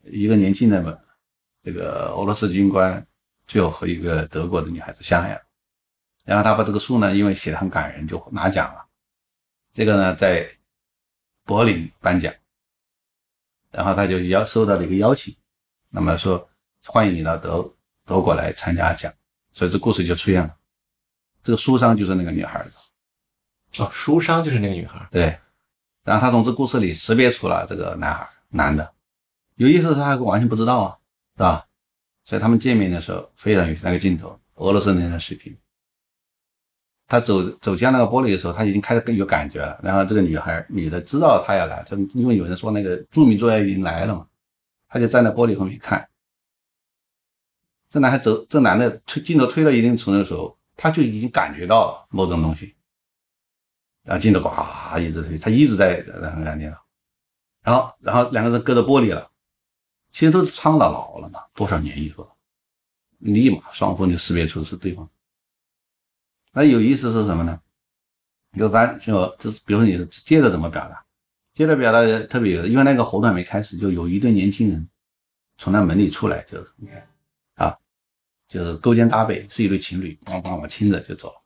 [0.03, 1.03] 一个年轻的
[1.63, 3.03] 这个俄罗斯军官，
[3.47, 5.41] 最后和一个德国的女孩子相爱了。
[6.23, 8.84] 然后他把这个书呢，因为写的很感人，就拿奖了。
[9.75, 10.49] 这个呢，在
[11.43, 12.33] 柏林颁奖，
[13.71, 15.35] 然后他就邀收到了一个邀请，
[15.89, 16.49] 那么说
[16.85, 19.13] 欢迎你到德德国来参加奖，
[19.51, 20.55] 所以这故事就出现了。
[21.43, 25.05] 这个书商就是那个女孩的，哦，书商就是那个女孩。
[25.11, 25.37] 对。
[26.05, 28.93] 然后他从这故事里识别出了这个男孩，男的。
[29.55, 30.97] 有意思是他完全不知道啊，
[31.35, 31.67] 是吧？
[32.23, 35.57] 所以他们见面的时候非常有那个镜头，俄罗斯人的水平。
[37.07, 39.79] 他走走向那个玻璃的时候，他已经开始更有感觉了。
[39.83, 44.27] 然后这个女孩女的知道他要来，就因为有人说那个著名作家已经来了嘛，
[44.87, 46.07] 他就站在玻璃后面看。
[47.87, 52.75] 这男孩走，这男的推镜头推到一定程度的时候，他就已经感觉到了某种东西。
[54.03, 54.49] 然后镜头呱
[54.99, 56.03] 一直推，他一直在
[56.33, 56.83] 很感觉到。
[57.61, 59.29] 然后，然后两个人隔着玻璃了，
[60.11, 62.29] 其实都是苍老老了嘛，多少年以后，
[63.19, 65.09] 立马双方就识别出是对方。
[66.55, 67.61] 那有意思是什么呢？
[68.53, 71.05] 有咱就这是，比如说你是接着怎么表达？
[71.51, 74.89] 接着表达特别有，因为那个活动还没开始，就有一对年轻人
[75.57, 77.05] 从那门里出来，就是你看
[77.55, 77.77] 啊，
[78.47, 81.41] 就是勾肩搭背，是一对情侣，咣咣往亲着就走了。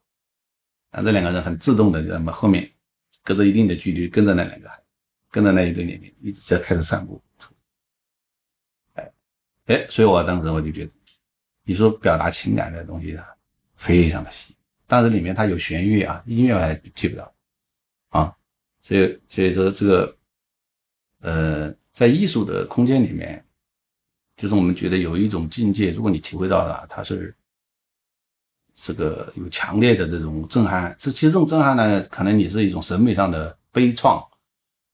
[0.92, 2.70] 啊，这两个人很自动的在那么后面，
[3.24, 4.70] 隔着一定的距离跟着那两个，
[5.32, 7.20] 跟着那一对年龄一直就开始散步。
[8.94, 9.12] 哎
[9.66, 10.92] 哎，所以我当时我就觉得，
[11.64, 13.26] 你说表达情感的东西啊，
[13.74, 14.54] 非常的细。
[14.90, 17.32] 但是里面它有弦乐啊，音乐我还记不到
[18.08, 18.36] 啊，
[18.82, 20.16] 所以所以说这个
[21.20, 23.44] 呃，在艺术的空间里面，
[24.36, 27.32] 就是我们觉得有一种境界，如果你体会到了，它是
[28.74, 30.92] 这个有强烈的这种震撼。
[30.98, 34.26] 这其实这种震撼呢，可能你是一种审美上的悲怆，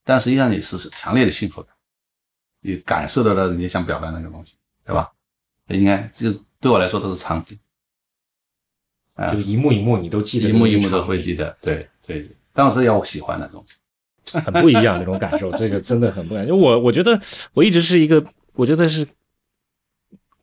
[0.03, 1.75] 但实际上你是强烈的幸福感，
[2.61, 4.53] 你感受到了人家想表达那个东西，
[4.85, 5.11] 对吧？
[5.69, 7.57] 应该就对我来说都是场景。
[9.17, 9.27] 啊。
[9.33, 13.75] 就一幕一幕你都记得，一幕一幕都会记得，对对，当时要我喜欢的东西，
[14.39, 16.45] 很不一样那种感受，这个真的很不一样。
[16.47, 17.19] 因为我我觉得
[17.53, 19.05] 我一直是一个，我觉得是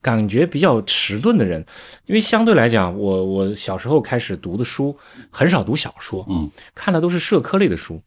[0.02, 1.64] 感觉比较迟钝的人，
[2.04, 4.94] 因为相对来讲，我我小时候开始读的书
[5.30, 8.02] 很少读小说，嗯，看的都是社科类的书，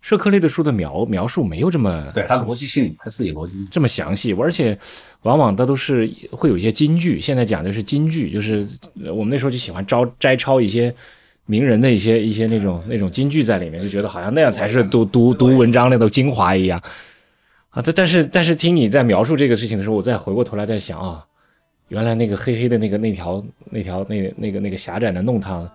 [0.00, 4.78] 社科类的书的描描述没有这么对，它逻辑性还是有逻辑，这么详细，而且
[5.22, 7.20] 往往它都是会有一些金句。
[7.20, 8.66] 现在讲的是金句，就是
[9.04, 10.94] 呃我们那时候就喜欢招摘抄一些
[11.46, 16.80] 名人的一些一些那种那种金句在里面，就觉得好像那样才是读读读文章那种精华一样
[17.70, 17.82] 啊。
[17.84, 21.24] 但但是但是听你在描述这个事情的时候，我再回过头来再想啊，
[21.88, 25.68] 原来那个黑黑的那个那条那条那那个那个狭窄的弄堂，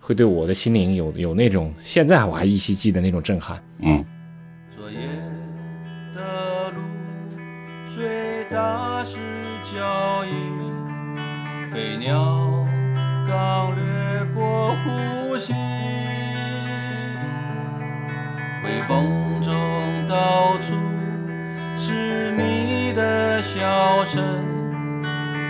[0.00, 3.62] 会对我的心灵有有那种现在我还依稀记得那种震撼。
[3.78, 4.04] 嗯，
[4.70, 4.98] 昨夜
[6.14, 6.80] 的露
[7.86, 9.20] 水打湿
[9.62, 12.66] 脚印，飞鸟
[13.28, 15.52] 刚掠过呼吸，
[18.64, 19.52] 微风中
[20.08, 20.74] 到处
[21.76, 24.22] 是你的笑声，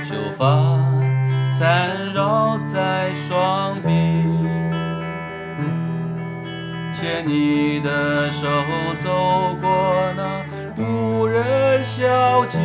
[0.03, 0.77] 秀发
[1.59, 3.91] 缠绕在双臂。
[6.93, 8.47] 牵你的手
[8.99, 10.45] 走过那
[10.77, 12.61] 无人小径，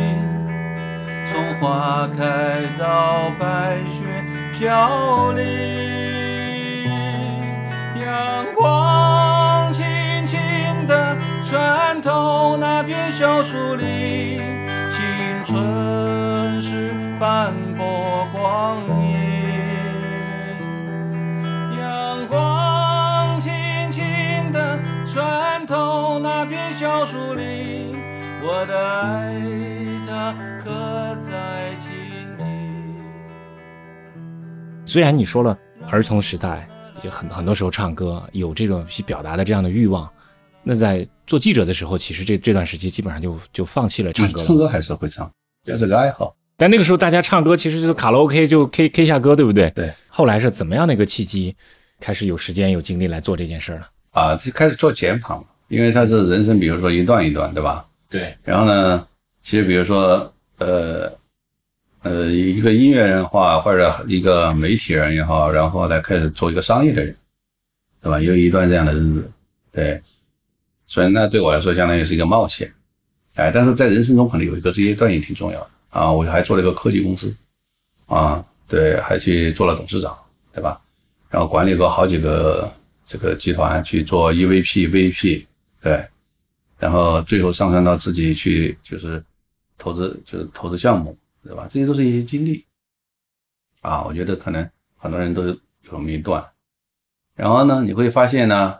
[1.24, 4.04] 从花开到白雪
[4.52, 5.44] 飘零，
[7.94, 9.86] 阳光轻
[10.26, 10.38] 轻
[10.86, 14.38] 地穿透那片小树林，
[14.90, 15.02] 青
[15.42, 16.85] 春是
[17.18, 19.16] 斑驳光阴。
[21.80, 23.50] 阳光轻
[23.90, 24.04] 轻
[24.52, 27.96] 地穿透那片小树林，
[28.42, 29.40] 我的爱
[30.06, 32.46] 它刻在蜻蜓。
[34.84, 35.58] 虽然你说了
[35.90, 36.68] 儿童时代
[37.02, 40.06] 就很很多时候唱歌有这种去表达的这样的欲望，
[40.62, 44.46] 那在做记者的时候，其实这这段时期基本上就就放弃了唱歌了。
[44.46, 45.30] 唱歌还是会唱，
[45.64, 46.35] 这是个爱好。
[46.56, 49.70] 但那个时候大家唱歌其实就是卡拉 OK 就 K K 下歌，对不对？
[49.70, 49.92] 对。
[50.08, 51.54] 后来是怎么样的一个契机，
[52.00, 53.88] 开始有时间有精力来做这件事儿了？
[54.12, 57.86] 啊，就开始做减法嘛，因为它是人生，比如说一段一段，对吧？
[58.08, 58.34] 对。
[58.42, 59.06] 然后呢，
[59.42, 61.12] 其实比如说，呃，
[62.02, 67.14] 呃，一个音乐人的话，或者一个媒体人也好，然后来开始做一个商业的人，
[68.00, 68.18] 对吧？
[68.18, 69.30] 有一段这样的日子，
[69.72, 70.00] 对。
[70.86, 72.72] 所以那对我来说，相当于是一个冒险，
[73.34, 76.12] 哎，但是在人生中可能有一个这一段也挺重要的啊。
[76.12, 77.34] 我还做了一个科技公司，
[78.06, 80.16] 啊，对，还去做了董事长，
[80.52, 80.80] 对吧？
[81.28, 82.72] 然后管理过好几个
[83.04, 85.46] 这个集团去做 EVP、VP，
[85.80, 86.06] 对，
[86.78, 89.22] 然后最后上升到自己去就是
[89.76, 91.66] 投资，就是投资项目，对吧？
[91.68, 92.64] 这些都是一些经历
[93.80, 94.04] 啊。
[94.04, 96.44] 我觉得可能很多人都有这么一段，
[97.34, 98.78] 然后呢，你会发现呢，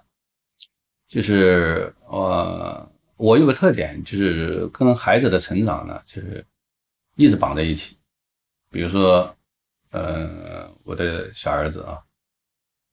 [1.08, 6.44] 就是呃，我有个特点，就是跟孩子的成长呢，就是
[7.16, 7.98] 一直绑在一起。
[8.70, 9.34] 比如说，
[9.90, 12.02] 呃，我的小儿子啊。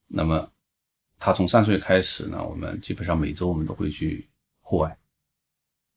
[0.08, 0.50] 那么，
[1.18, 4.30] 他从三岁开始呢，我们基本上每周我们都会去
[4.62, 4.96] 户外，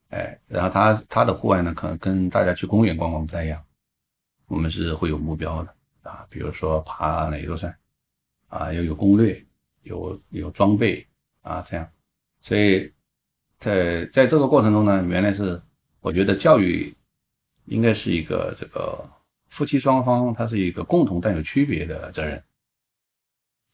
[0.09, 3.62] 哎，然后他他的户外呢，可能跟大家去公园逛逛不太一样，
[4.47, 5.74] 我们是会有目标的
[6.11, 7.77] 啊，比如说爬哪座山，
[8.49, 9.45] 啊，要有攻略，
[9.83, 11.07] 有有装备
[11.43, 11.87] 啊，这样，
[12.41, 12.91] 所以
[13.59, 15.61] 在在这个过程中呢，原来是
[16.01, 16.97] 我觉得教育
[17.67, 19.09] 应该是一个这个
[19.49, 22.43] 夫妻双方，它是一个共同但有区别的责任。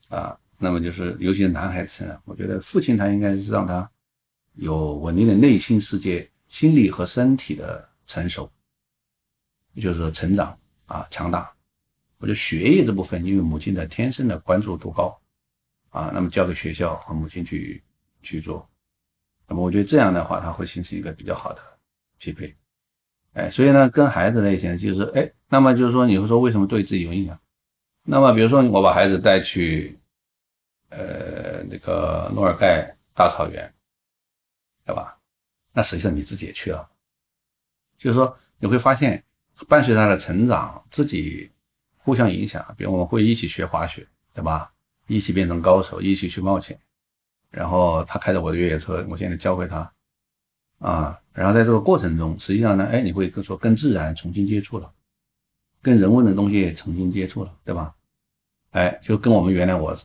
[0.09, 3.91] 啊，那么就是尤其是男孩子呢，我觉得父亲他应该是让他
[4.55, 8.51] 有稳定的内心世界、心理和身体的成熟，
[9.77, 11.51] 就是说成长啊，强大。
[12.19, 15.19] 我觉得学业这部分，因为母亲的天生的关注度高
[15.89, 17.83] 啊，那么交给学校和母亲去
[18.23, 18.69] 去做。
[19.49, 21.61] 那么我觉得这样的话，他会形成一个比较好的
[22.19, 22.55] 匹配。
[23.33, 27.39] 哎，所以呢，跟孩子在一起就是哎，那么就是说，你会说为什么对自己有影响？
[28.05, 29.99] 那么比如说我把孩子带去。
[30.95, 33.73] 呃，那个诺尔盖大草原，
[34.85, 35.19] 对吧？
[35.73, 36.87] 那实际上你自己也去了，
[37.97, 39.25] 就是说你会发现，
[39.67, 41.51] 伴随他的成长，自己
[41.97, 42.63] 互相影响。
[42.77, 44.71] 比如我们会一起学滑雪，对吧？
[45.07, 46.79] 一起变成高手，一起去冒险。
[47.49, 49.91] 然后他开着我的越野车，我现在教会他
[50.83, 51.19] 啊。
[51.33, 54.93] 然后在这个过程中，实际上呢，哎，你会跟说跟自然重新接触了，
[55.81, 57.95] 跟人文的东西也重新接触了，对吧？
[58.73, 59.97] 哎，就跟我们原来我。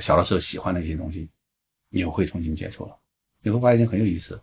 [0.00, 1.28] 小的时候喜欢的一些东西，
[1.90, 2.94] 你又会重新接触了，
[3.42, 4.40] 你会发现很有意思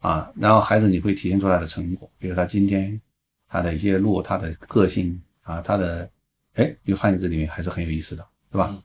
[0.00, 0.28] 啊。
[0.34, 3.00] 然后孩子你会体现出来的成果，比如他今天
[3.48, 6.10] 他的一些路，他的个性啊，他的
[6.54, 8.76] 哎，你会发现这里面还是很有意思的，对吧？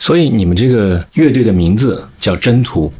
[0.00, 2.92] 所以你们这个乐队的名字叫征途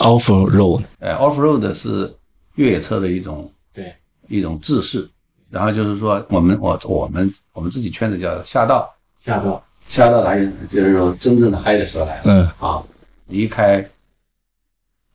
[0.00, 2.14] ，Off Road，Off Road，哎，Off Road 是
[2.56, 3.94] 越野车的一种对。
[4.28, 5.08] 一种制式。
[5.48, 9.62] 然后就是说我们我我们我们自己圈子叫下道，下道。
[9.86, 12.46] 下到来就是说真正的嗨的时候来了，嗯。
[12.60, 12.82] 啊，
[13.26, 13.84] 离开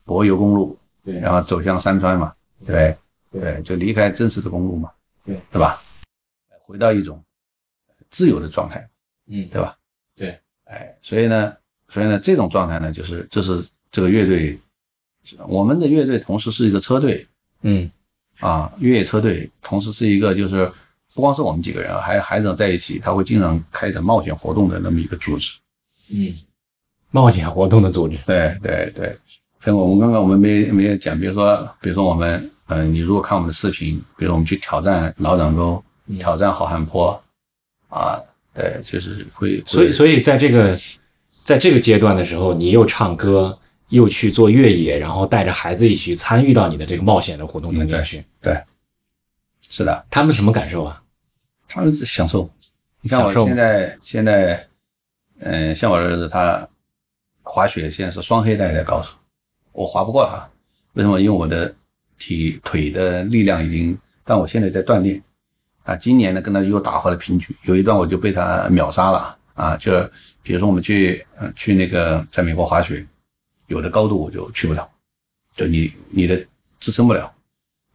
[0.03, 2.33] 柏油公路，对，然后走向山川嘛，
[2.65, 2.95] 对。
[3.31, 4.89] 对，就离开真实的公路嘛，
[5.25, 5.39] 对。
[5.51, 5.81] 对吧？
[6.61, 7.21] 回到一种
[8.09, 8.85] 自由的状态，
[9.27, 9.77] 嗯，对吧？
[10.15, 11.53] 对，哎，所以呢，
[11.89, 14.59] 所以呢，这种状态呢，就是这是这个乐队，
[15.47, 17.27] 我们的乐队同时是一个车队。
[17.61, 17.89] 嗯。
[18.41, 20.69] 啊，越野车队，同时是一个就是
[21.13, 25.53] 不光是我们几个人，还有孩子在一起，他会经常开展冒险活动的那么一个组织。
[26.09, 26.35] 嗯，
[27.11, 29.17] 冒险活动的组织，对对对，
[29.61, 35.81] 像我们刚刚我们没没有讲，比如说比如说我们，嗯、你如果看我们的视频，比如我们去挑战老掌沟，
[36.19, 37.17] 挑战好汉坡，
[37.87, 38.19] 啊，
[38.53, 40.77] 对，就是会，所以所以在这个
[41.45, 43.57] 在这个阶段的时候，你又唱歌，
[43.89, 48.59] 又去做越野，然后带着孩子一起参与到你的这个冒险的活动中间去，对，
[49.61, 51.01] 是的，他们什么感受啊？
[51.67, 52.49] 他们是享受。
[53.01, 54.67] 你看我现在现在，
[55.39, 56.67] 嗯、像我儿子他
[57.43, 59.13] 滑雪现在是双黑带的高手，
[59.71, 60.49] 我滑不过他，
[60.93, 61.19] 为什么？
[61.19, 61.73] 因为我的
[62.17, 65.21] 体腿的力量已经，但我现在在锻炼。
[65.83, 69.77] 啊，今年呢跟他又打回了平局，有一段我就被他秒杀了啊！
[69.77, 69.91] 就
[70.41, 73.05] 比如说我们去呃去那个在美国滑雪，
[73.67, 74.87] 有的高度我就去不了，
[75.55, 76.35] 就你你的
[76.79, 77.31] 支撑不了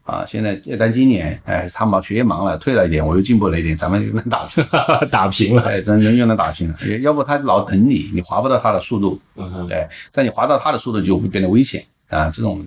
[0.03, 0.25] 啊！
[0.27, 4.67] 现在但今年哎，他忙学业忙了，退了一点，我又进步了一点，咱们就能打平，
[5.11, 6.79] 打平了，哎，咱人又能打平了。
[7.01, 12.67] 要不他老等你，你滑不到他的速度，嗯哼对，但你滑到他的速度就会变得危险啊，这种，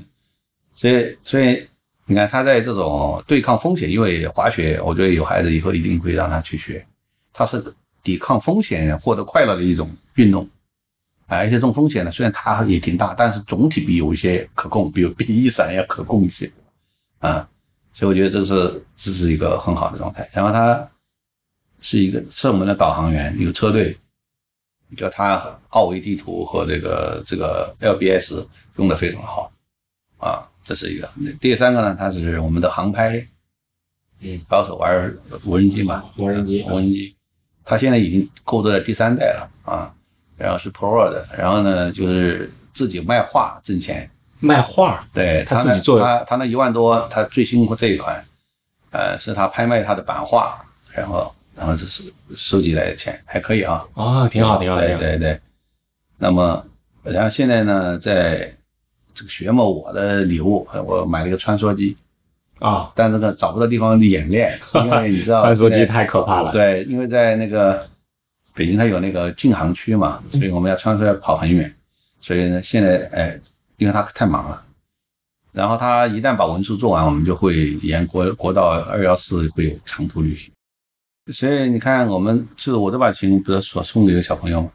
[0.74, 1.68] 所以所以
[2.06, 6.86] 你看他在这种对抗风险，因为滑雪，我觉得有孩子以后一定会让他去学，
[7.34, 7.62] 他是
[8.02, 10.50] 抵抗风险获得快乐的一种运动，啊，
[11.38, 16.52] 而且这种风险呢，虽然它也挺大，但是总体比有一些可控，比比一闪要可控一些，
[17.20, 17.48] 啊，
[17.94, 20.30] 所以我觉得这是这是一个很好的状态。
[20.34, 20.90] 然后它
[21.82, 23.98] 是一个是我们的导航员，一个车队，
[24.96, 28.46] 叫它奥维地图和这个这个 LBS
[28.78, 29.52] 用的非常好
[30.18, 31.10] 啊，这是一个。
[31.42, 33.28] 第三个呢，它是我们的航拍，
[34.22, 35.14] 嗯，高手玩
[35.46, 37.16] 无人机嘛，无人机无人机，
[37.66, 39.94] 它现在已经购置了第三代了啊，
[40.38, 44.10] 然后是 Pro 的，然后呢就是自己卖画挣钱，
[44.40, 48.24] 卖画，对他自己做他他那一万多，他最辛苦这一款，
[48.92, 50.58] 呃，是他拍卖他的版画，
[50.92, 54.80] 然后然后这是收集来的钱，还可以啊，哦，挺好，挺好。
[54.80, 55.40] 对对对。
[56.18, 56.66] 那么，
[57.04, 58.52] 然后现在呢，在
[59.14, 61.98] 这个学嘛，我的礼物，呃我买了一个穿梭机，
[62.60, 66.52] 啊，但这个找不到地方演练， 因为你知道穿梭机太可怕了。
[66.52, 67.86] 对，因为在那个
[68.54, 71.74] 北京，它有那个禁航区嘛，所以我们要穿梭要跑很远，
[72.22, 73.40] 所以呢，现在哎，
[73.78, 74.66] 因为他太忙了，
[75.52, 80.52] 然后他一旦把文书做完，我们就会沿国国道二幺四会有长途旅行。
[81.32, 84.72] 所以你看，我们就是我这把琴不是所送给一个小朋友嘛，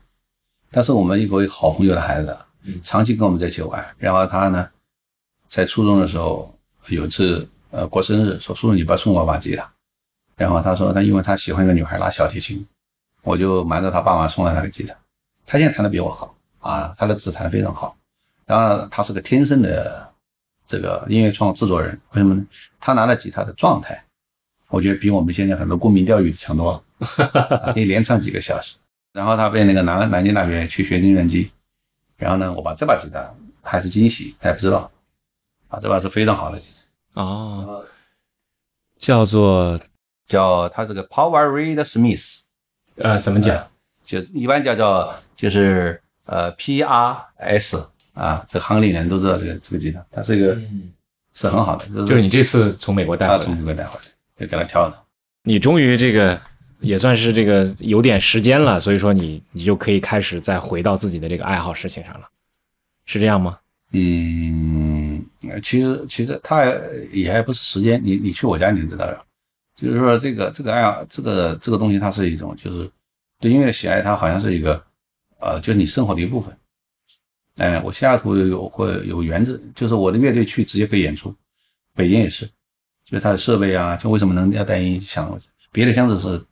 [0.72, 2.80] 他是我们一个好朋友的孩子，嗯。
[2.82, 3.86] 长期跟我们在一起玩。
[3.98, 4.68] 然后他呢，
[5.48, 6.52] 在初中的时候
[6.88, 9.70] 有一次呃过生日，说叔叔你不要送我把吉他，
[10.36, 12.66] 然后他说他因为他喜欢一个女孩拉小提琴，
[13.22, 14.94] 我就瞒着他爸妈送了他个吉他。
[15.46, 17.96] 他现在弹的比我好啊，他的指弹非常好。
[18.44, 20.12] 然后他是个天生的
[20.66, 22.46] 这个音乐创制作人，为什么呢？
[22.80, 24.02] 他拿了吉他的状态，
[24.68, 28.76] 我觉得比我们现在很多沽名钓誉的强多了，可以连唱几个小时。
[29.12, 31.50] 然后他被那个南南京大学去学计算机，
[32.16, 34.90] 然后呢，我把这把吉他还是惊喜，他也不知道
[35.68, 36.68] 啊，这把是非常好的吉
[37.14, 37.84] 他，哦，
[38.98, 39.78] 叫做
[40.26, 42.42] 叫他是个 Power Reed Smith，
[42.98, 43.66] 呃，怎么讲？
[44.04, 47.84] 就一般叫叫就是呃 PRS
[48.14, 50.90] 啊，这行里人都知道这个这个吉他，它是一个嗯，
[51.34, 54.04] 是很好的，就就是你这次从美国带回来，从美国带回来，
[54.40, 54.98] 就给他挑的。
[55.42, 56.40] 你终于这个
[56.80, 62.26] 也算是这个有点时间了，所以说你你就可以开始再回到自己的这个爱好事情上了，
[63.04, 63.58] 是这样吗？
[63.92, 65.24] 嗯，
[65.62, 66.64] 其实其实他
[67.12, 69.24] 也还不是时间，你你去我家你就知道了。
[69.80, 72.90] 就是说这个这个爱好，这个这个东西，它是一种就是
[73.38, 74.84] 对音乐的喜爱，它好像是一个
[75.38, 76.52] 呃，就是你生活的一部分。
[77.58, 81.32] 哎，我西雅图有会有园子，就是我的乐队去直接可以演出，
[81.94, 82.44] 北京也是，
[83.04, 85.38] 就是它的设备啊，就为什么能要带音响，
[85.70, 86.44] 别的箱子是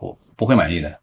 [0.00, 1.00] 我不会满意的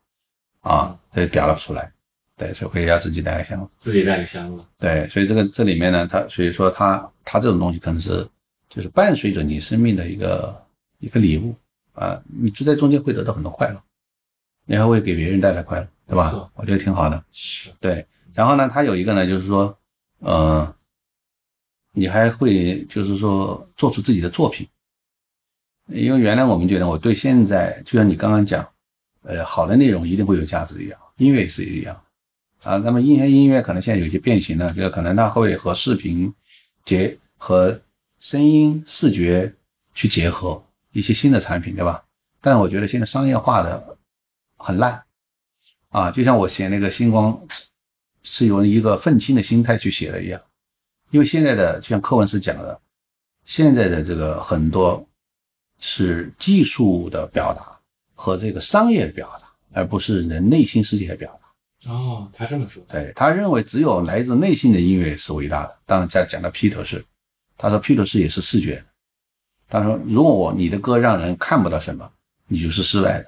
[0.60, 1.90] 啊，这表达不出来，
[2.36, 3.69] 对，所以会要自己带个箱子。
[3.77, 8.27] 自己带个箱子，对，所以这个这里面呢，它所以说它它这种东西可能是
[8.68, 10.64] 就是伴随着你生命的一个
[11.06, 11.56] 一个礼物
[11.94, 13.80] 啊，你就在中间会得到很多快乐，
[14.65, 16.49] 你还会给别人带来快乐，对吧？
[16.56, 17.23] 我觉得挺好的。
[17.32, 18.03] 是对，
[18.34, 19.77] 然后呢，它有一个呢，就是说，
[20.18, 20.76] 呃，
[21.91, 24.68] 你还会就是说做出自己的作品，
[25.90, 28.68] 因为原来我们觉得我对现在就像你刚刚讲，
[29.22, 32.02] 呃，好的内容一定会有价值一样，音乐也是一样。
[32.64, 36.34] 啊，那么音乐音乐可能现在有些变形了，这个可能它会和视频
[36.84, 37.80] 结和
[38.19, 39.53] 声音视觉
[39.94, 40.64] 去结合
[40.95, 42.05] 一些新的产品，对吧？
[42.39, 43.97] 但是我觉得现在商业化的
[44.55, 45.03] 很烂，
[45.89, 47.38] 啊，就像我写那个星光
[48.23, 50.41] 是用一个愤青的心态去写的一样，
[51.11, 52.80] 因为现在的就像课文是讲的，
[53.43, 55.05] 现在的这个很多
[55.80, 57.77] 是技术的表达
[58.13, 61.91] 和这个商业表达，而不是人内心世界的表达。
[61.91, 65.77] 哦，他这么说，对他认为只有来自内心的音乐是伟大的。
[65.85, 67.03] 当然，在讲到披头士，
[67.57, 68.85] 他说披头士也是视觉的。
[69.67, 72.09] 他说，如果我你的歌让人看不到什么，
[72.47, 73.27] 你就是失败的。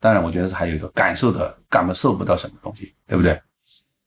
[0.00, 3.40] 当然，我觉得是还有一个感受的感受不到什么东西，对不对？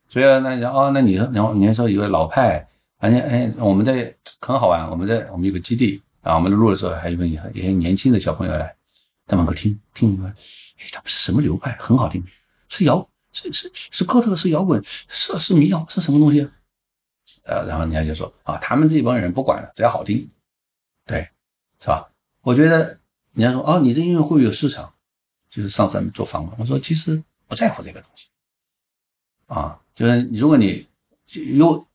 [0.08, 2.66] 所以那然后那你说，然后你还说有个老派，
[3.00, 8.76] 反正哎，我们在很好玩，我们在我们有个基地啊，我们录的时候还有个一些年轻的小朋友来
[9.28, 10.34] 在门口听听，哎，
[10.92, 11.76] 他们是什么流派？
[11.80, 12.24] 很好听，
[12.68, 13.08] 是摇。
[13.34, 16.46] 是是是哥特，是摇滚，是是民谣，是什么东西？
[17.46, 20.30] 呃，然后人家就说啊，他们这帮人不管了，只要好听，
[21.06, 21.30] 对，
[21.80, 22.10] 是吧？
[22.42, 23.00] 我觉得
[23.34, 24.94] 人家说哦，你这音乐会不会有市场？
[25.50, 28.28] 就是上次做访问，我说其实不在乎这个东西，
[29.48, 30.88] 啊，就是如果你
[31.34, 31.86] 又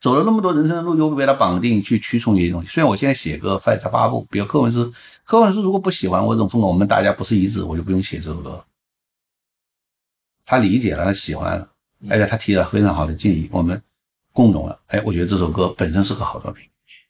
[0.00, 2.68] 走了那么多人生的路，又被他绑定去驱从一些东西。
[2.68, 4.90] 虽然我现在写歌发在发布，比如课文是
[5.24, 8.64] 课文是如果不喜欢我这种风格，我们大家不是一致，我就不用写这首歌。
[10.46, 11.70] 他理解了，他喜欢了，
[12.08, 13.82] 而且他提了非常好的建议，我们
[14.32, 14.80] 共融了。
[14.86, 16.66] 哎，我觉得这首歌本身是个好作品，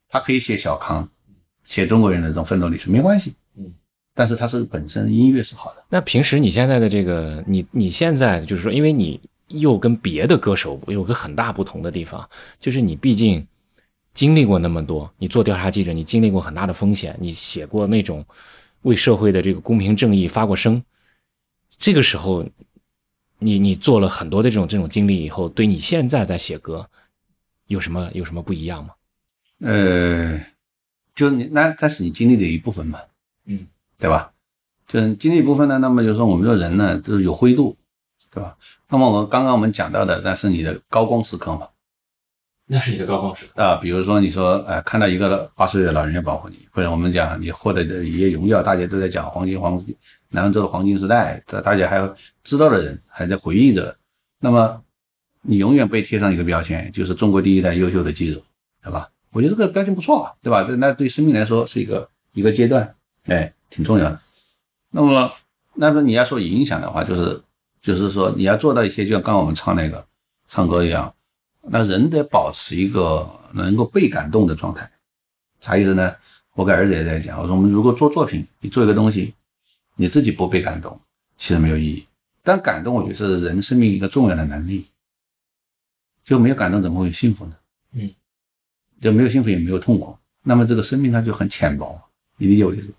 [0.08, 1.08] 他可以写小康，
[1.64, 3.34] 写中国人的这种奋斗历史没关系。
[3.56, 3.72] 嗯，
[4.14, 5.84] 但是它是本身音乐是好的。
[5.88, 12.28] 那平时你现在的这个，你你现在就是说，因为你又跟别的歌手有个很大不同的地方，
[12.60, 13.46] 就是你毕竟
[14.12, 18.24] 经历过那么多，你做调查记者，你经历过很大的风险，你写过那种
[18.82, 20.82] 为社会的这个公平正义发过声，
[21.78, 22.44] 这个时候。
[23.40, 26.88] 你你做了很多的这种这种经历以后，对你现在在写歌
[27.66, 28.94] 有什么有什么不一样吗？
[29.60, 30.40] 呃，
[31.14, 32.98] 就你那那是你经历的一部分嘛，
[33.46, 33.66] 嗯，
[33.98, 34.32] 对吧？
[34.86, 37.76] 就是经历一部分呢，那么就是说我们这人呢，就是有灰度，
[38.30, 38.56] 对吧？
[38.88, 41.68] 那么我们刚刚我们讲到的，那是你的高光时刻嘛？
[42.66, 49.94] 那是你的高光时刻啊，比如说你说，呃，看到一个八十岁的老人要保护你，或者我们讲你获得的一些荣耀，大家都在讲黄金黄金。
[50.30, 52.12] 南州的黄金时代，大大家还
[52.42, 53.96] 知道的人还在回忆着。
[54.40, 54.82] 那么，
[55.42, 58.42] 你永远被贴上一个标签，就是中国第一代优秀的记者，
[58.82, 59.08] 对吧？
[59.34, 60.62] 我觉得这个标签不错啊，对吧？
[60.78, 62.94] 那对生命来说是一个一个阶段，
[63.24, 64.20] 哎，挺重要的。
[64.90, 65.32] 那么，
[65.74, 67.42] 那么你要说影响的话，就是
[67.82, 70.06] 就是说你要做到一些，就像刚刚我们唱那个
[70.46, 71.12] 唱歌一样，
[71.62, 74.88] 那人得保持一个能够被感动的状态。
[75.60, 76.14] 啥意思呢？
[76.54, 79.34] 我跟儿子也在讲，我说我们如果做作品，你做一个东西。
[79.96, 81.00] 你自己不被感动，
[81.36, 82.04] 其实没有意义。
[82.42, 84.88] 但感动，我觉得是人生命一个重要的能力。
[86.24, 87.54] 就没有感动，怎么会有幸福呢？
[89.04, 90.16] 就没有幸福，也没有痛苦。
[90.40, 92.00] 那么这个生命它就很浅薄。
[92.38, 92.90] 你理解我的意思？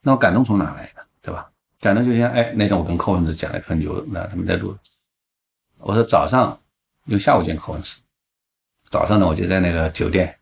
[0.00, 1.06] 那我感动从哪来的？
[1.20, 1.50] 对吧？
[1.80, 4.74] 感动就像，哎，那天我跟柯文哲讲了很久，那他们在录。
[5.76, 6.58] 我说早上，
[7.08, 7.88] 用下午见柯文哲，
[8.88, 10.34] 早上呢我就在那个酒店，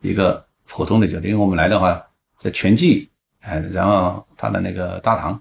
[0.00, 2.02] 一个普通的酒店，因为我们来的话
[2.38, 3.10] 在全季。
[3.40, 5.32] 哎，然后他的那个大堂，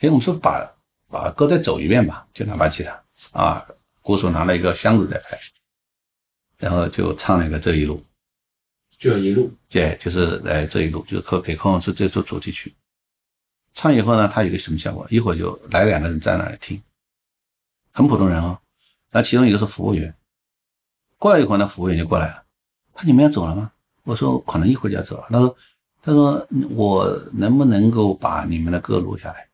[0.00, 0.68] 哎，我们说把
[1.08, 3.64] 把歌再走一遍吧，就拿把吉他啊，
[4.00, 5.38] 鼓手拿了一个箱子在拍，
[6.62, 8.00] 然后就唱了一个这一路，
[8.96, 12.72] 这一路，对，就是来这一路，就是给给柯文是这首主题曲，
[13.74, 15.04] 唱以后呢，他有个什么效果？
[15.10, 16.80] 一会儿就来两个人在那里听，
[17.90, 18.60] 很普通人哦，
[19.10, 20.14] 然后其中一个是服务员，
[21.18, 22.44] 过了一会儿呢，服务员就过来了，
[22.94, 23.72] 他你们要走了吗？
[24.04, 25.56] 我说可能一会儿就要走了，他说。
[26.04, 26.44] 他说
[26.74, 29.48] ：“我能不能够把你们的歌录下来？”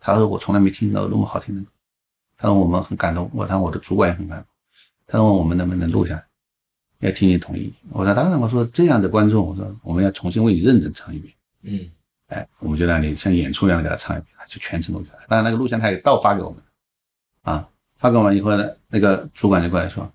[0.00, 1.68] 他说：“我从来没听到那么好听的歌。”
[2.38, 4.46] 他说：“我们很感动。”我他我的主管也很感动。
[5.12, 6.24] 他问：“我们能不能录下来？”
[7.06, 7.70] 要听你同意。
[7.90, 11.34] 我说：“当然。”我说：“这样的观众，我说我们要重新为你认真唱一遍。”
[11.64, 11.90] 嗯，
[12.28, 15.26] 哎，我们就让你像演出一样给他唱一遍，就全程录下来。
[15.28, 16.62] 当然，那个录像他也倒发给我们，
[17.42, 17.68] 啊，
[17.98, 20.10] 发给我们以后呢，那个主管就过来说：“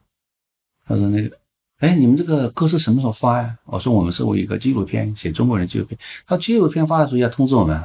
[0.88, 1.38] 他说那个。”
[1.78, 3.56] 哎，你们这个歌是什么时候发呀？
[3.66, 5.96] 我说我们是为一个纪录片写中国人纪录片，
[6.26, 7.78] 他纪录片发的时候要通知我们，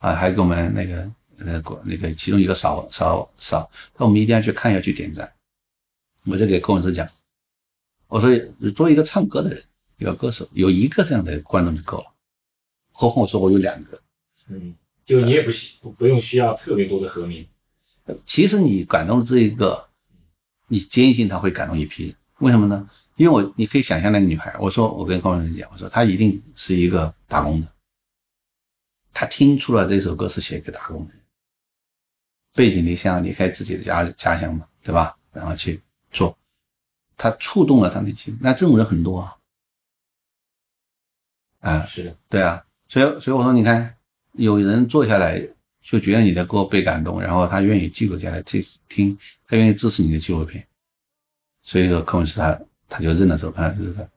[0.00, 5.32] 啊，还给我们那个呃那个其中一个扫扫扫，那我们一定要去看，要去点赞。
[6.26, 7.08] 我就给柯文哲讲，
[8.08, 8.36] 我说
[8.72, 9.62] 作为一个唱歌的人，
[9.98, 12.06] 一个歌手，有一个这样的观众就够了，
[12.92, 14.02] 何况我说我有两个，
[14.48, 14.74] 嗯，
[15.04, 17.46] 就你也不需不不用需要特别多的和鸣，
[18.24, 19.88] 其实你感动了这一个，
[20.68, 22.88] 你坚信他会感动一批人，为什么呢？
[23.16, 27.68] 因为我你可以想象那个女孩，我说我跟高文哲讲，我说她一定是一个打工的，
[29.12, 31.14] 她听出了这首歌是写给打工的，
[32.54, 35.16] 背井离乡离开自己的家家乡嘛，对吧？
[35.32, 35.80] 然后去
[36.16, 36.36] 做，
[37.16, 38.34] 他触动了他内心。
[38.40, 39.36] 那这种人很多啊，
[41.60, 43.94] 啊，是的，对啊，所以所以我说，你看
[44.32, 45.46] 有人坐下来
[45.82, 49.16] 就觉得你的歌被感动，然后他愿意记录下来去听，
[49.46, 50.66] 他愿意支持你的纪录片。
[51.62, 54.08] 所以说，柯文斯他他就认了这个，这个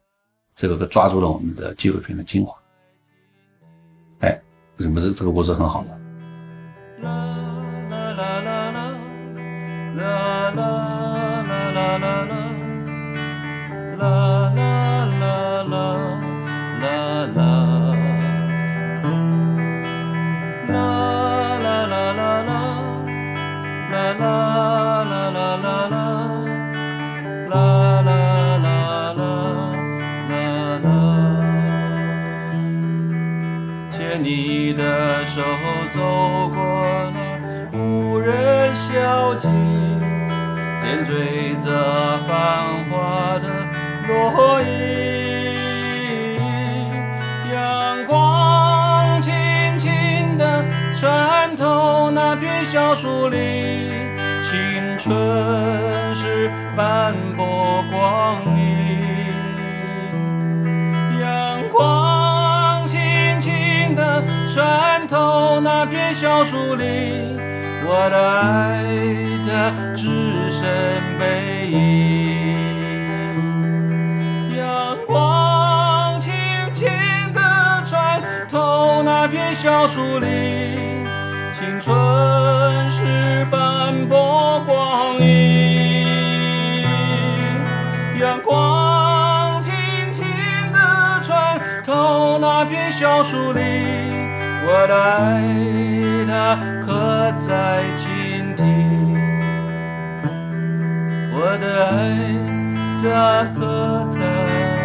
[0.56, 2.56] 这个抓住了我们的纪录片的精华。
[4.20, 4.40] 哎，
[4.78, 7.29] 为什么这这个故事很好呢？
[14.00, 15.30] 啦啦啦
[15.70, 15.76] 啦
[16.80, 17.44] 啦啦，
[20.68, 20.74] 啦
[21.58, 22.52] 啦啦啦啦，
[24.18, 24.24] 啦
[25.04, 26.00] 啦啦啦啦，
[27.50, 27.54] 啦
[28.00, 28.10] 啦
[28.64, 28.68] 啦
[30.28, 30.32] 啦
[30.82, 30.88] 啦。
[33.90, 34.80] 牵你的
[35.26, 35.42] 手
[35.90, 36.00] 走
[36.48, 36.58] 过
[37.10, 37.12] 了
[37.72, 39.50] 无人小径，
[40.80, 41.68] 点缀着
[42.26, 43.59] 繁花的。
[44.10, 44.68] 落英。
[47.52, 49.32] 阳光轻
[49.78, 50.64] 轻地
[50.94, 53.38] 穿透那片小树林，
[54.42, 55.14] 青春
[56.14, 59.28] 是斑驳光阴。
[61.20, 62.98] 阳光轻
[63.40, 64.24] 轻地。
[64.52, 67.38] 穿透那片小树林，
[67.86, 68.82] 我的爱
[69.44, 70.68] 的只剩
[71.20, 72.69] 背影。
[79.22, 81.04] 那片小树林，
[81.52, 81.94] 青春
[82.88, 86.06] 是斑驳光阴。
[88.18, 89.74] 阳光轻
[90.10, 90.24] 轻
[90.72, 93.62] 地穿透那片小树林。
[94.64, 95.44] 我的爱，
[96.26, 98.64] 它刻在心底。
[101.30, 102.00] 我的爱，
[103.02, 104.79] 它刻在。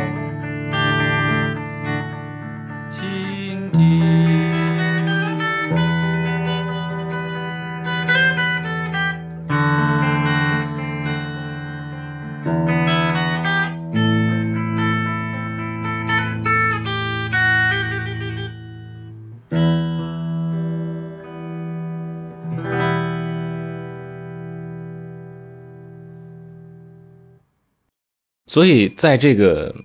[28.56, 29.76] 所以，在这个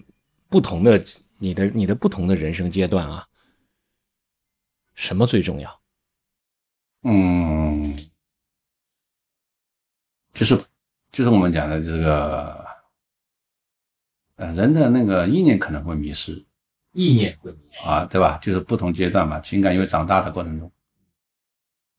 [0.48, 1.04] 不同的
[1.38, 3.26] 你的你的不同的人生阶段啊，
[4.94, 5.80] 什么最重要？
[7.02, 7.98] 嗯，
[10.32, 10.56] 就是
[11.10, 12.64] 就是我们讲的这个，
[14.36, 16.46] 呃，人的那个意念可能会迷失，
[16.92, 18.38] 意念会迷失啊，对吧？
[18.40, 20.70] 就是不同阶段嘛，情感因为长大的过程中，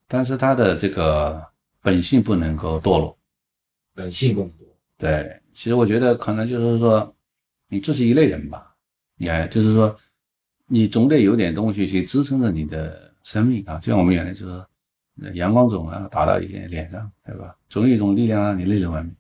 [0.08, 3.20] 但是他的这个本性不能够堕落，
[3.94, 5.41] 本性不能堕落，对。
[5.54, 7.16] 其实我觉得可能就是说，
[7.68, 8.76] 你这是一类人吧，
[9.18, 9.96] 你就是说，
[10.68, 13.78] 你总得有点东西去支撑着你的生命啊。
[13.80, 14.66] 就像我们原来就是
[15.34, 17.56] 阳光总啊打到你脸上，对吧？
[17.70, 19.16] 总有一种力量让你泪流满面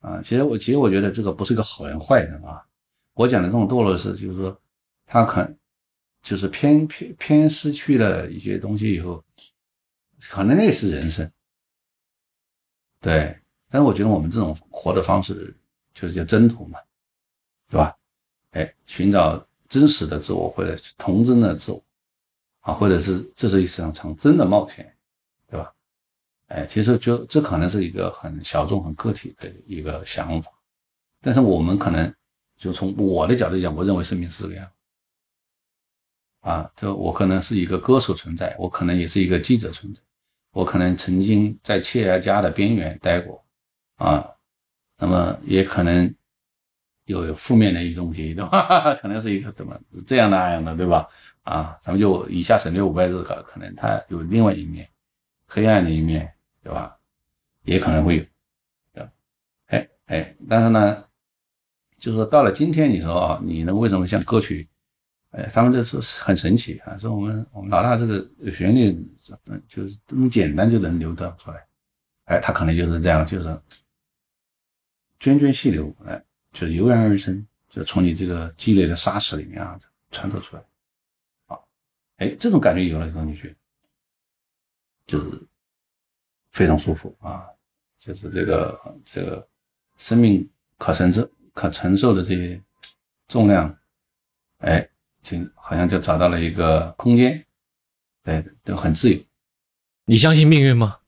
[0.00, 0.20] 啊。
[0.22, 2.64] 其实我其实我觉得这个不是个好人坏人啊。
[3.14, 4.60] 我讲的这种堕落是，就是说
[5.06, 5.48] 他可
[6.22, 9.24] 就是偏偏偏失去了一些东西以后，
[10.28, 11.30] 可能那是人生，
[13.00, 13.38] 对。
[13.70, 15.54] 但是我觉得我们这种活的方式
[15.92, 16.78] 就是叫征途嘛，
[17.68, 17.94] 对吧？
[18.52, 21.84] 哎，寻找真实的自我或者童真的自我
[22.60, 24.90] 啊，或者是这是一场场真的冒险，
[25.46, 25.72] 对吧？
[26.46, 30.50] 哎，其实就这可能是一个很小众、很个体的一个想法，
[31.20, 32.12] 但是我们可能
[32.56, 34.70] 就从我的角度讲，我认为生命是这个样
[36.40, 40.00] 啊，就我可能是一个歌手存在，我可能也是一个记者存在，
[40.52, 43.44] 我可能曾经在企业家的边缘待过。
[43.98, 44.26] 啊，
[44.96, 46.12] 那么也可能
[47.04, 48.94] 有负面的一些东西，对吧？
[48.94, 51.06] 可能是一个怎么这样那样的，对吧？
[51.42, 54.88] 啊，咱们就以下省略五百字，可可能它有另外一面
[55.46, 56.96] 黑暗的一面，对吧？
[57.64, 58.24] 也可能会有，
[58.92, 59.10] 对吧？
[59.66, 61.04] 哎哎，但是呢，
[61.98, 64.68] 就是到了今天，你说啊，你能为什么像歌曲？
[65.30, 68.96] 哎，他们就说很神奇啊，说我们我们老大这个旋律，
[69.66, 71.66] 就是这么简单就能流淌出来，
[72.26, 73.60] 哎，他可能就是这样，就是。
[75.20, 76.22] 涓涓细流，哎，
[76.52, 79.78] 就是油然而生，就从你这个积累的沙石里面啊
[80.10, 80.62] 穿透出来，
[81.46, 81.58] 啊，
[82.18, 83.54] 哎，这种感觉有了以后，你觉得
[85.06, 85.46] 就是
[86.52, 87.46] 非常舒服啊，
[87.98, 89.48] 就是这个这个
[89.96, 92.62] 生命可承受可承受的这些
[93.26, 93.76] 重量，
[94.58, 94.88] 哎，
[95.22, 97.44] 就好像就找到了一个空间，
[98.22, 99.20] 对，都很自由。
[100.04, 101.00] 你相信命运吗？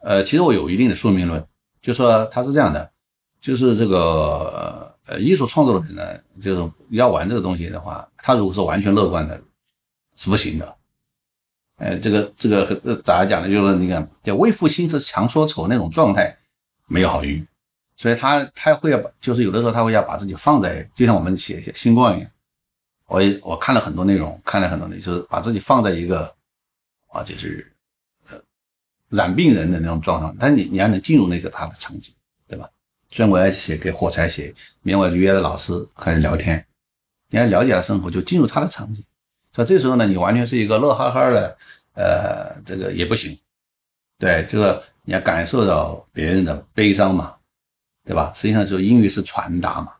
[0.00, 1.44] 呃，其实我有一定的宿命论，
[1.80, 2.91] 就说它是这样的。
[3.42, 9.42] 就是这个呃，艺术创作的人呢，就是要玩这个东西的话，他如果是完全乐观的，
[10.16, 10.76] 是不行的。
[11.78, 13.50] 呃，这个这个呃咋讲呢？
[13.50, 16.38] 就是那个叫为赋新词强说愁那种状态
[16.86, 17.44] 没有好运，
[17.96, 22.30] 所以他他会要把，就是有的时候他会要把自己放在，就像我们写写新冠一样，
[23.08, 26.32] 我也我看了很多内容，看了很多内容，就是把自己放在一个
[27.08, 27.74] 啊，就是
[28.30, 28.40] 呃
[29.08, 32.14] 染病人的那种状态，但你你要能进入那个他的场景，
[33.12, 34.46] 虽然我要写给火柴写，
[34.80, 36.64] 明天我约了老师开始聊天，
[37.28, 39.04] 你要了解他生活，就进入他的场景。
[39.52, 41.58] 所以这时候呢，你完全是一个乐呵呵的，
[41.94, 43.38] 呃，这个也不行。
[44.18, 47.34] 对，就是你要感受到别人的悲伤嘛，
[48.02, 48.32] 对吧？
[48.34, 49.92] 实际上，就英语是传达嘛，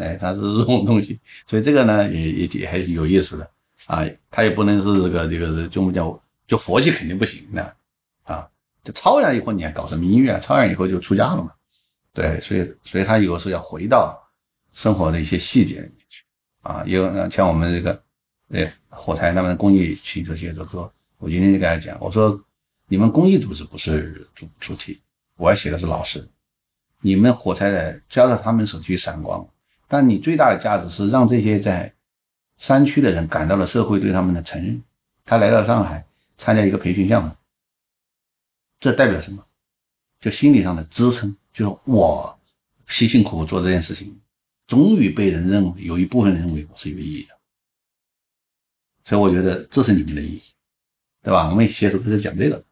[0.00, 1.20] 哎，它是这种东西。
[1.46, 3.48] 所以这个呢，也也也还有意思的
[3.86, 4.04] 啊。
[4.28, 7.76] 它也不能是这个这个就我们讲，就佛系肯定不行的
[8.24, 8.48] 啊。
[8.82, 10.40] 就超然以后，你还搞什么音乐啊？
[10.40, 11.52] 超然以后就出家了嘛。
[12.16, 14.18] 对，所以所以他有时候要回到
[14.72, 16.24] 生活的一些细节里面去
[16.62, 16.82] 啊。
[16.86, 18.02] 有像我们这个。
[18.50, 20.88] 呃，火柴他们公益请求写作说，
[21.18, 22.40] 我今天就跟他讲，我说
[22.86, 25.02] 你们公益组织不是主主题，
[25.36, 26.24] 我要写的是老师，
[27.00, 29.44] 你们火柴的交到他们手去闪光，
[29.88, 31.92] 但你最大的价值是让这些在
[32.56, 34.80] 山区的人感到了社会对他们的承认。
[35.24, 36.06] 他来到上海
[36.38, 37.32] 参加一个培训项目，
[38.78, 39.44] 这代表什么？
[40.20, 42.38] 就心理上的支撑，就是我
[42.86, 44.14] 辛辛苦苦做这件事情，
[44.66, 47.34] 终于被人认为有一部分人认为我是有意义的。
[49.06, 50.42] 所以我觉得这是你们的意义，
[51.22, 51.48] 对吧？
[51.48, 52.62] 我们写书是讲这个，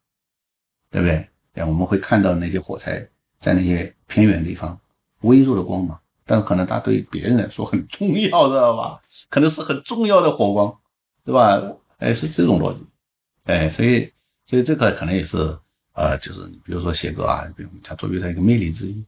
[0.90, 1.26] 对不对？
[1.54, 3.08] 对，我们会看到那些火柴
[3.40, 4.78] 在那些偏远地方
[5.22, 9.00] 微弱的光芒，但是可能它对别人来说很重要，知道吧？
[9.30, 10.78] 可能是很重要的火光，
[11.24, 11.74] 对吧？
[11.96, 12.84] 哎，是这种逻辑，
[13.44, 14.12] 哎，所以，
[14.44, 15.58] 所以这个可能也是，
[15.94, 19.04] 呃，就是比如说写歌啊，比如它作为它一个魅力之一，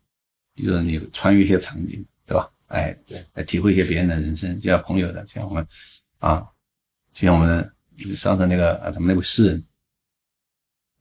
[0.65, 2.51] 就是你穿越一些场景，对吧？
[2.67, 5.67] 哎，对，来体会一些别人的人生，就像朋友的，像我们，
[6.19, 6.45] 啊。
[7.13, 7.73] 就像我们
[8.15, 9.65] 上次那个啊，咱们那位诗人，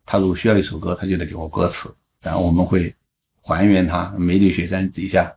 [0.06, 2.96] 他如果需要一首歌，他就得给我歌词，然后我们会
[3.42, 5.36] 还原他梅里雪山底下，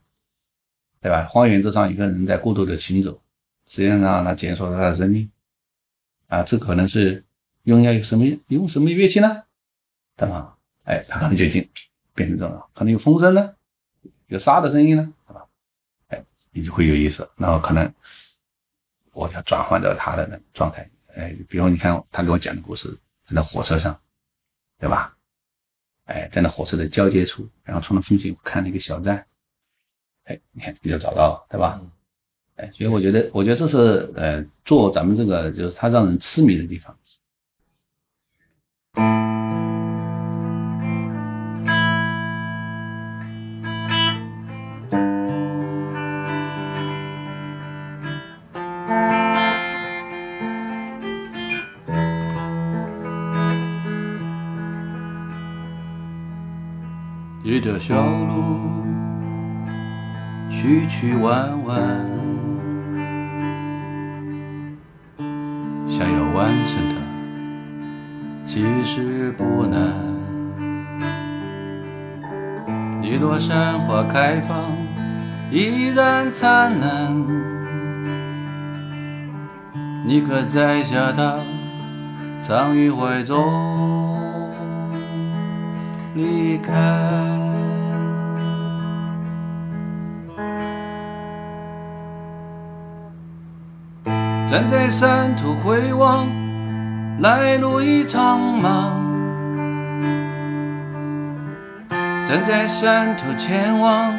[1.01, 1.25] 对吧？
[1.25, 3.20] 荒原之上，一个人在孤独的行走，
[3.66, 5.29] 实际上他减少了他的生命
[6.29, 6.45] 啊。
[6.45, 7.25] 这可能是
[7.65, 9.43] 用要有什么用什么乐器呢？
[10.19, 10.55] 对吧？
[10.85, 11.66] 哎，他可能就已经
[12.15, 13.55] 变成这种，可能有风声呢，
[14.27, 15.47] 有沙的声音呢，对吧？
[16.09, 17.90] 哎，你就会有意思，然后可能。
[19.12, 22.89] 我要转换到他的那个状态，哎，比如你看他给我讲的故事，
[23.27, 24.01] 在那火车上，
[24.78, 25.12] 对吧？
[26.05, 29.27] 哎，在那火车的交接处，然后从那风景看那个小站，
[30.23, 31.81] 哎，你看你就找到了，对吧？
[32.55, 36.97] 哎，所以我觉得，我觉得这是呃，做咱们这个就是他让人痴迷的地方。
[57.59, 58.85] 一条小路，
[60.48, 61.76] 曲曲弯弯，
[65.89, 66.97] 想要完成它，
[68.44, 69.93] 其实不难。
[73.02, 74.62] 一朵山花开放，
[75.51, 77.12] 依然灿烂。
[80.06, 81.40] 你可摘下它，
[82.40, 83.43] 藏于怀中，
[86.14, 87.48] 离开。
[94.49, 96.27] 站在山头回望，
[97.20, 98.89] 来路已苍茫。
[102.25, 104.19] 站在山头前往，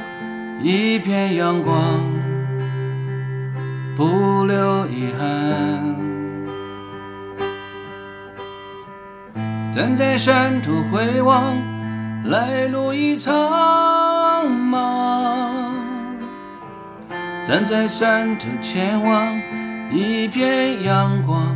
[0.61, 1.81] 一片阳光，
[3.97, 5.95] 不留遗憾。
[9.73, 11.57] 站在山头回望，
[12.25, 13.33] 来路已苍
[14.47, 15.49] 茫。
[17.43, 19.41] 站在山头前往。
[19.91, 21.55] 一片阳光，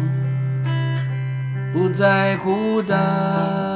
[1.71, 3.72] 不再孤单。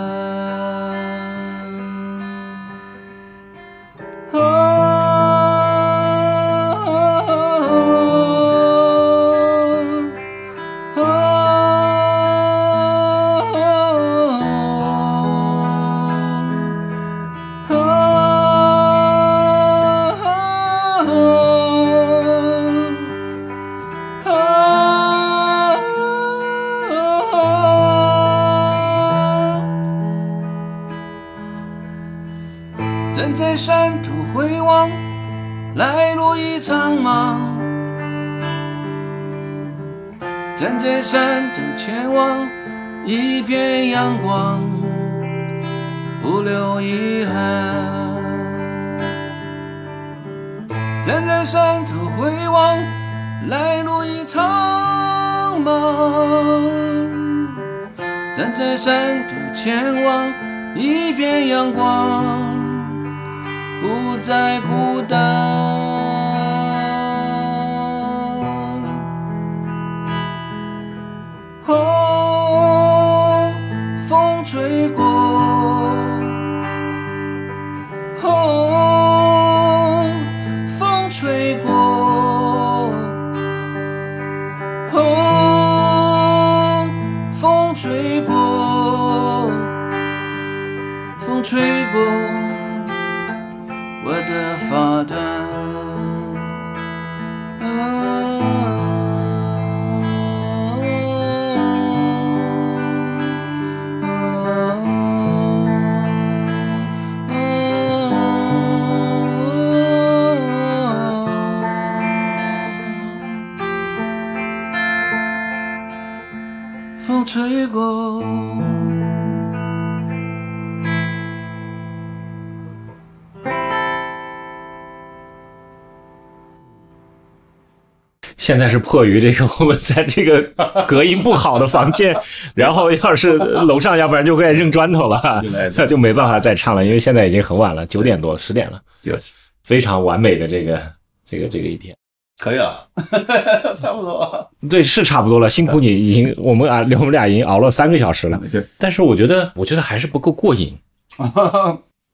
[128.47, 130.41] 现在是迫于这个我们在这个
[130.87, 132.15] 隔音不好的房间，
[132.55, 135.43] 然后要是楼上，要不然就会扔砖头了，
[135.75, 139.33] 那就没办法再唱了，因为现在已经很晚了，九点多十点了，就是
[139.65, 140.81] 非常完美的这个
[141.29, 141.93] 这个这个一天。
[142.39, 142.87] 可以了，
[143.75, 144.49] 差不多。
[144.69, 150.73] 对，是差不多了，辛苦你已经我们啊，我们俩已经熬了三个小时了，对但是我觉得我觉得还是不够过瘾。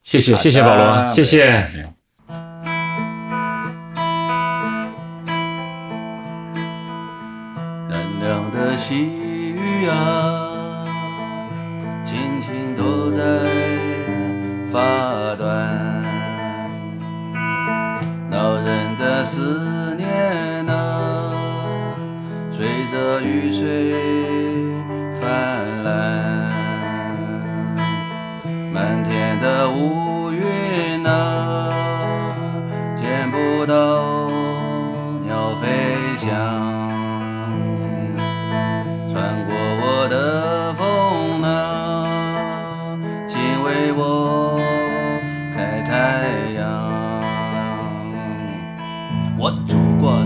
[0.04, 1.94] 谢谢谢谢保罗，谢谢。
[8.86, 9.94] 细雨啊，
[12.04, 13.18] 轻轻落在
[14.70, 16.04] 发端。
[18.30, 21.32] 恼人的思念啊，
[22.52, 23.94] 随着雨水
[25.14, 25.24] 泛
[25.86, 26.52] 滥。
[28.74, 31.72] 满天的乌云啊，
[32.98, 34.30] 见不到
[35.26, 36.63] 鸟飞翔。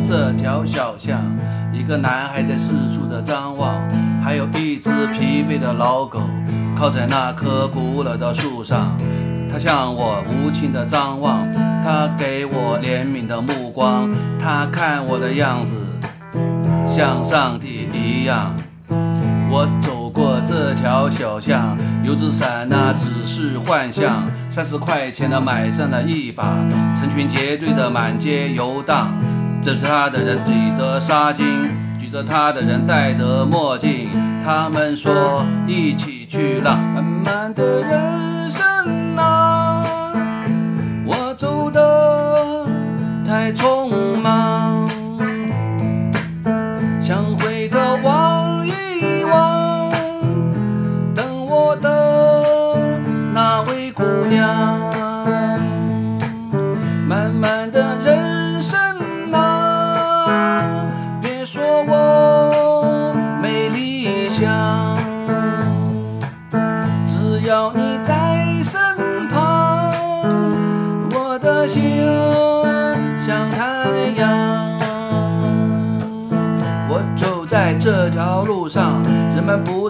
[0.08, 1.20] 这条小巷，
[1.74, 3.76] 一个男孩在四处的张望，
[4.24, 6.22] 还有一只疲惫的老狗
[6.74, 8.98] 靠在那棵古老的树上。
[9.52, 11.46] 它向我无情的张望，
[11.84, 14.10] 它给我怜悯的目光，
[14.40, 15.76] 它看我的样子
[16.86, 18.56] 像上帝一样。
[19.50, 26.46] 我走过这条小巷，油纸伞那只是幻象，三十块钱的买上了一把，
[26.96, 29.12] 成群结队的满街游荡，
[29.68, 31.44] 着他的人举着纱巾，
[32.00, 34.08] 举着他的人戴着墨镜，
[34.42, 38.64] 他们说一起去浪漫漫的人生
[39.18, 39.84] 啊，
[41.06, 42.66] 我走的
[43.26, 44.07] 太匆忙。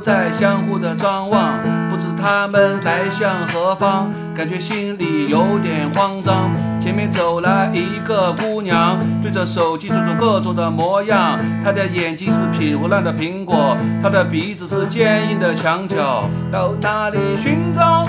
[0.07, 1.55] 在相互的张望，
[1.89, 6.49] 不知他们来向何方，感觉心里有点慌张。
[6.79, 16.29] 前面走来一个姑娘，对着手机做出各种的模样，她的眼睛是皮糊烂的苹果，她的鼻子是坚硬的墙角。
[16.49, 18.07] 到哪里寻找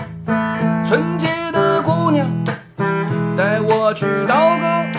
[0.85, 2.29] 纯洁的姑娘？
[3.37, 4.98] 带我去到个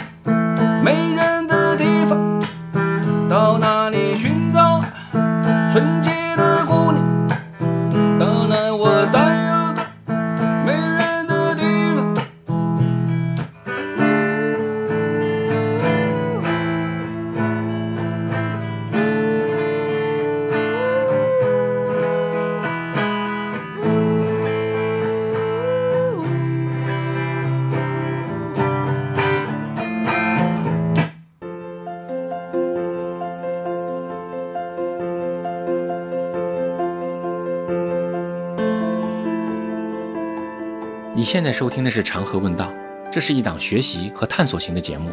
[41.32, 42.72] 现在收听的是《长河问道》，
[43.12, 45.12] 这是一档学习和探索型的节目，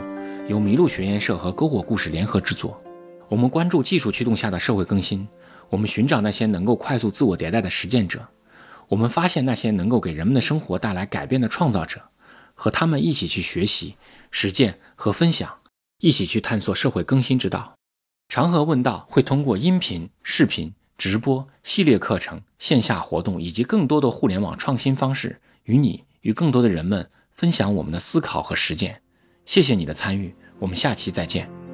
[0.48, 2.82] 由麋鹿学研社和篝火故事联合制作。
[3.28, 5.28] 我们关注技术驱动下的社会更新，
[5.68, 8.26] 我们寻找那些能够快速自我迭代的实践者，
[8.88, 12.00] 我们发现那些能够给人们的生活带来改变的创造者，
[12.54, 13.96] 和他们一起去学习、
[14.30, 15.58] 实践和分享，
[15.98, 17.74] 一起去探索社会更新之道。
[18.30, 29.02] 长河问道会通过音频、视频、直播、系列课程、线下活动以及更多的互联网创新方式，与你与更多的人们分享我们的思考和实践。
[29.44, 31.65] 谢谢你的参与，我们下期再见。